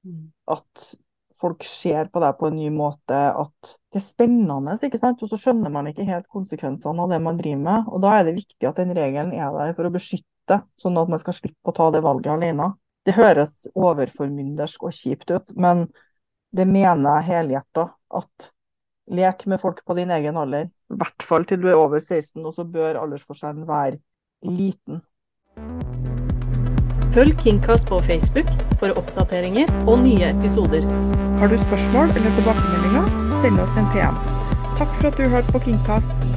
Mm. 0.07 0.31
at 0.47 0.83
folk 1.41 1.65
ser 1.67 2.09
på 2.13 2.23
deg 2.23 2.37
på 2.39 2.49
en 2.49 2.57
ny 2.59 2.69
måte, 2.75 3.19
at 3.43 3.71
det 3.93 4.01
er 4.01 4.05
spennende, 4.05 4.75
ikke 4.85 5.01
sant? 5.01 5.23
Og 5.23 5.31
så 5.31 5.39
skjønner 5.41 5.73
man 5.73 5.89
ikke 5.91 6.07
helt 6.09 6.27
konsekvensene 6.33 7.05
av 7.05 7.15
det 7.15 7.21
man 7.25 7.39
driver 7.39 7.63
med. 7.65 7.89
Og 7.93 8.03
da 8.05 8.17
er 8.19 8.27
det 8.29 8.37
viktig 8.41 8.69
at 8.69 8.81
den 8.81 8.95
regelen 8.97 9.33
er 9.37 9.55
der 9.55 9.75
for 9.79 9.89
å 9.89 9.95
beskytte, 9.95 10.61
sånn 10.81 10.99
at 11.01 11.13
man 11.13 11.23
skal 11.23 11.37
slippe 11.37 11.71
å 11.71 11.77
ta 11.77 11.89
det 11.95 12.03
valget 12.07 12.35
alene. 12.35 12.73
Det 13.07 13.15
høres 13.17 13.63
overformyndersk 13.79 14.85
og 14.85 14.95
kjipt 14.97 15.31
ut, 15.33 15.55
men 15.57 15.87
det 16.55 16.67
mener 16.69 17.19
jeg 17.19 17.29
helhjerta. 17.31 17.89
At 18.19 18.51
lek 19.13 19.47
med 19.49 19.61
folk 19.63 19.85
på 19.87 19.97
din 19.97 20.13
egen 20.13 20.37
alder, 20.41 20.69
i 20.69 20.99
hvert 21.01 21.25
fall 21.25 21.47
til 21.49 21.61
du 21.63 21.69
er 21.71 21.79
over 21.79 22.01
16, 22.01 22.43
og 22.45 22.53
så 22.57 22.67
bør 22.69 23.01
aldersforskjellen 23.05 23.69
være 23.69 24.01
liten. 24.49 25.03
Følg 27.19 27.39
Kingcast 27.39 27.89
på 27.91 27.97
Facebook 27.99 28.51
for 28.79 28.95
oppdateringer 29.01 29.73
og 29.91 30.05
nye 30.05 30.29
episoder. 30.29 30.85
Har 31.41 31.51
du 31.51 31.57
spørsmål 31.59 32.15
eller 32.15 32.31
tilbakemeldinger, 32.39 33.11
send 33.43 33.59
oss 33.65 33.75
en 33.81 33.91
PM. 33.91 34.23
Takk 34.79 34.95
for 35.01 35.11
at 35.11 35.19
du 35.19 35.27
hørte 35.33 35.51
på 35.57 35.67
Kingcast. 35.67 36.28